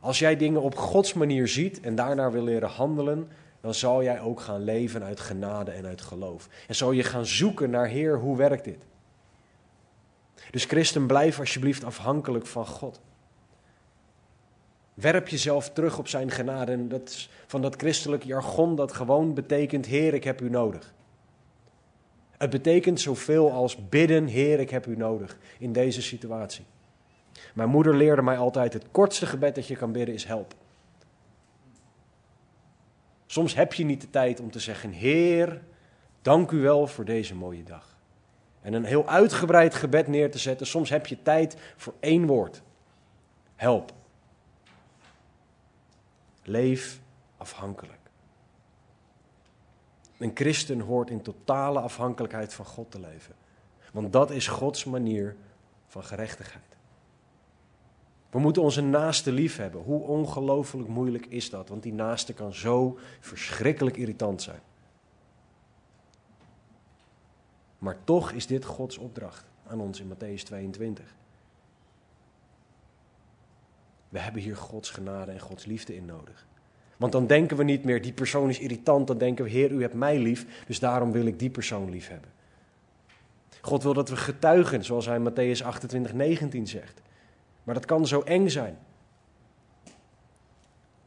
[0.00, 3.28] Als jij dingen op Gods manier ziet en daarnaar wil leren handelen,
[3.60, 6.48] dan zal jij ook gaan leven uit genade en uit geloof.
[6.68, 8.84] En zal je gaan zoeken naar Heer, hoe werkt dit?
[10.50, 13.00] Dus christen, blijf alsjeblieft afhankelijk van God.
[14.94, 19.86] Werp jezelf terug op zijn genade en dat, van dat christelijke jargon dat gewoon betekent,
[19.86, 20.94] Heer, ik heb u nodig.
[22.30, 26.64] Het betekent zoveel als bidden, Heer, ik heb u nodig in deze situatie.
[27.54, 30.54] Mijn moeder leerde mij altijd, het kortste gebed dat je kan bidden is help.
[33.26, 35.62] Soms heb je niet de tijd om te zeggen, Heer,
[36.22, 37.95] dank u wel voor deze mooie dag
[38.66, 40.66] en een heel uitgebreid gebed neer te zetten.
[40.66, 42.62] Soms heb je tijd voor één woord.
[43.56, 43.92] Help.
[46.42, 47.00] Leef
[47.36, 47.98] afhankelijk.
[50.18, 53.34] Een christen hoort in totale afhankelijkheid van God te leven.
[53.92, 55.36] Want dat is Gods manier
[55.86, 56.76] van gerechtigheid.
[58.30, 59.82] We moeten onze naaste lief hebben.
[59.82, 61.68] Hoe ongelooflijk moeilijk is dat?
[61.68, 64.60] Want die naaste kan zo verschrikkelijk irritant zijn.
[67.86, 71.14] Maar toch is dit Gods opdracht aan ons in Matthäus 22.
[74.08, 76.46] We hebben hier Gods genade en Gods liefde in nodig.
[76.96, 79.06] Want dan denken we niet meer, die persoon is irritant.
[79.06, 82.08] Dan denken we, Heer, u hebt mij lief, dus daarom wil ik die persoon lief
[82.08, 82.30] hebben.
[83.60, 87.00] God wil dat we getuigen, zoals hij in Matthäus 28, 19 zegt.
[87.62, 88.78] Maar dat kan zo eng zijn.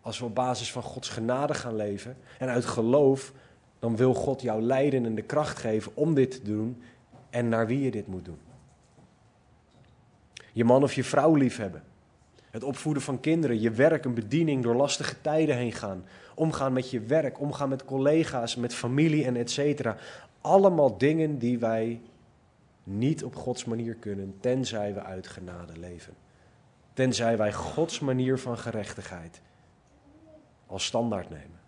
[0.01, 3.33] Als we op basis van Gods genade gaan leven en uit geloof,
[3.79, 6.81] dan wil God jou leiden en de kracht geven om dit te doen
[7.29, 8.39] en naar wie je dit moet doen.
[10.53, 11.83] Je man of je vrouw liefhebben.
[12.51, 16.05] Het opvoeden van kinderen, je werk, een bediening, door lastige tijden heen gaan.
[16.35, 19.97] Omgaan met je werk, omgaan met collega's, met familie en et cetera.
[20.41, 22.01] Allemaal dingen die wij
[22.83, 26.13] niet op Gods manier kunnen, tenzij we uit genade leven.
[26.93, 29.41] Tenzij wij Gods manier van gerechtigheid
[30.65, 31.58] als standaard nemen.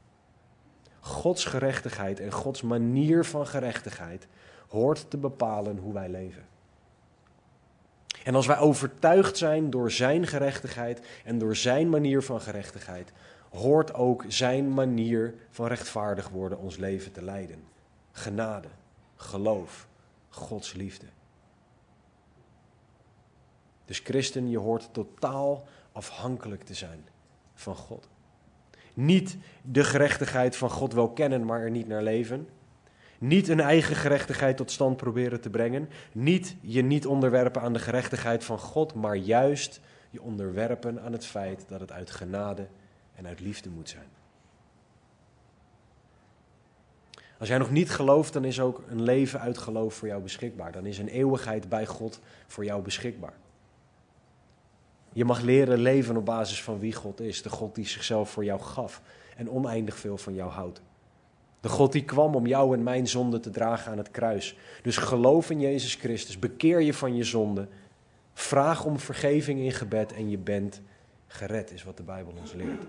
[1.02, 4.28] Gods gerechtigheid en Gods manier van gerechtigheid
[4.68, 6.46] hoort te bepalen hoe wij leven.
[8.24, 13.12] En als wij overtuigd zijn door Zijn gerechtigheid en door Zijn manier van gerechtigheid,
[13.50, 17.64] hoort ook Zijn manier van rechtvaardig worden ons leven te leiden.
[18.12, 18.68] Genade,
[19.16, 19.88] geloof,
[20.30, 21.06] Gods liefde.
[23.86, 27.08] Dus christen, je hoort totaal afhankelijk te zijn
[27.54, 28.08] van God.
[28.94, 32.48] Niet de gerechtigheid van God wel kennen, maar er niet naar leven.
[33.18, 35.90] Niet een eigen gerechtigheid tot stand proberen te brengen.
[36.12, 41.26] Niet je niet onderwerpen aan de gerechtigheid van God, maar juist je onderwerpen aan het
[41.26, 42.68] feit dat het uit genade
[43.16, 44.08] en uit liefde moet zijn.
[47.40, 50.72] Als jij nog niet gelooft, dan is ook een leven uit geloof voor jou beschikbaar.
[50.72, 53.34] Dan is een eeuwigheid bij God voor jou beschikbaar.
[55.14, 57.42] Je mag leren leven op basis van wie God is.
[57.42, 59.02] De God die zichzelf voor jou gaf
[59.36, 60.82] en oneindig veel van jou houdt.
[61.60, 64.58] De God die kwam om jou en mijn zonde te dragen aan het kruis.
[64.84, 67.68] Dus geloof in Jezus Christus, bekeer je van je zonde,
[68.34, 70.82] vraag om vergeving in gebed en je bent
[71.28, 72.84] gered, is wat de Bijbel ons leert.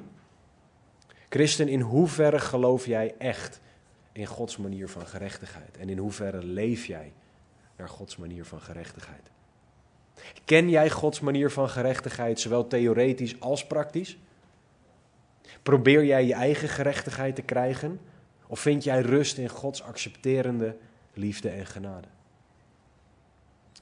[1.28, 3.60] Christen, in hoeverre geloof jij echt
[4.12, 5.76] in Gods manier van gerechtigheid?
[5.76, 7.12] En in hoeverre leef jij
[7.76, 9.30] naar Gods manier van gerechtigheid?
[10.44, 14.18] Ken jij Gods manier van gerechtigheid, zowel theoretisch als praktisch?
[15.62, 18.00] Probeer jij je eigen gerechtigheid te krijgen?
[18.46, 20.76] Of vind jij rust in Gods accepterende
[21.14, 22.08] liefde en genade?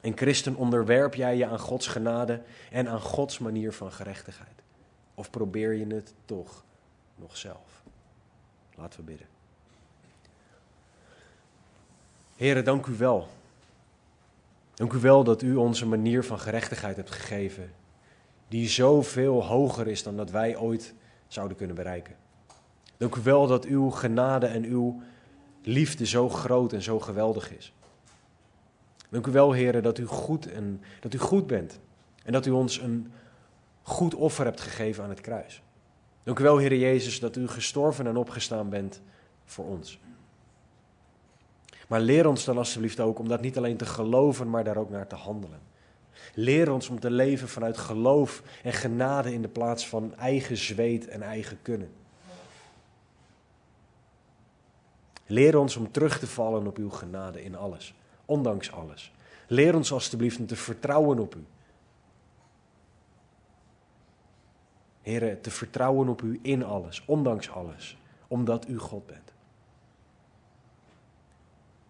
[0.00, 4.62] En christen, onderwerp jij je aan Gods genade en aan Gods manier van gerechtigheid?
[5.14, 6.64] Of probeer je het toch
[7.16, 7.82] nog zelf?
[8.74, 9.26] Laten we bidden.
[12.36, 13.28] Heren, dank u wel
[14.80, 17.72] Dank u wel dat u onze manier van gerechtigheid hebt gegeven,
[18.48, 20.94] die zoveel hoger is dan dat wij ooit
[21.28, 22.16] zouden kunnen bereiken.
[22.96, 25.02] Dank u wel dat uw genade en uw
[25.62, 27.74] liefde zo groot en zo geweldig is.
[29.10, 31.80] Dank u wel, heren, dat u goed, en, dat u goed bent
[32.24, 33.12] en dat u ons een
[33.82, 35.62] goed offer hebt gegeven aan het kruis.
[36.22, 39.00] Dank u wel, Heer Jezus, dat u gestorven en opgestaan bent
[39.44, 40.00] voor ons.
[41.90, 44.90] Maar leer ons dan alsjeblieft ook om dat niet alleen te geloven, maar daar ook
[44.90, 45.60] naar te handelen.
[46.34, 51.08] Leer ons om te leven vanuit geloof en genade in de plaats van eigen zweet
[51.08, 51.90] en eigen kunnen.
[55.26, 59.12] Leer ons om terug te vallen op uw genade in alles, ondanks alles.
[59.46, 61.44] Leer ons alstublieft om te vertrouwen op u.
[65.02, 69.32] Heren, te vertrouwen op u in alles, ondanks alles, omdat u God bent.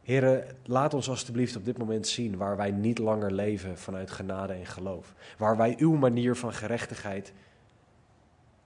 [0.03, 4.53] Heren, laat ons alstublieft op dit moment zien waar wij niet langer leven vanuit genade
[4.53, 5.15] en geloof.
[5.39, 7.33] Waar wij uw manier van gerechtigheid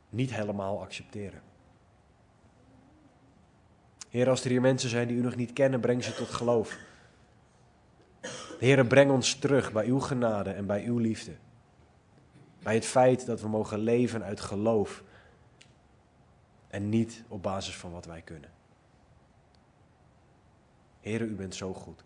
[0.09, 1.41] niet helemaal accepteren.
[4.09, 6.79] Heer, als er hier mensen zijn die u nog niet kennen, breng ze tot geloof.
[8.59, 11.33] Heer, breng ons terug bij uw genade en bij uw liefde.
[12.63, 15.03] Bij het feit dat we mogen leven uit geloof
[16.69, 18.54] en niet op basis van wat wij kunnen.
[21.05, 22.05] Heren, u bent zo goed.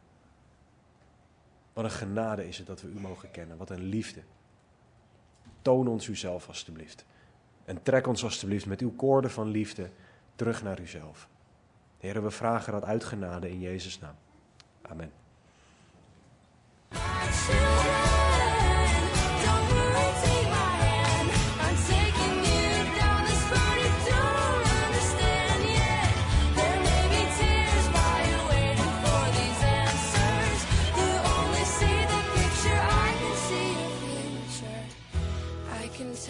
[1.73, 3.57] Wat een genade is het dat we u mogen kennen.
[3.57, 4.23] Wat een liefde.
[5.63, 7.05] Toon ons uzelf alstublieft.
[7.65, 9.91] En trek ons alstublieft met uw koorden van liefde
[10.35, 11.29] terug naar uzelf.
[11.99, 14.15] Heren, we vragen dat uit genade in Jezus' naam.
[14.83, 15.13] Amen.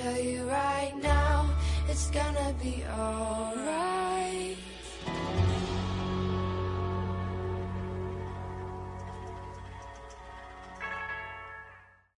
[0.03, 1.51] tell you right now,
[1.89, 3.58] it's gonna be all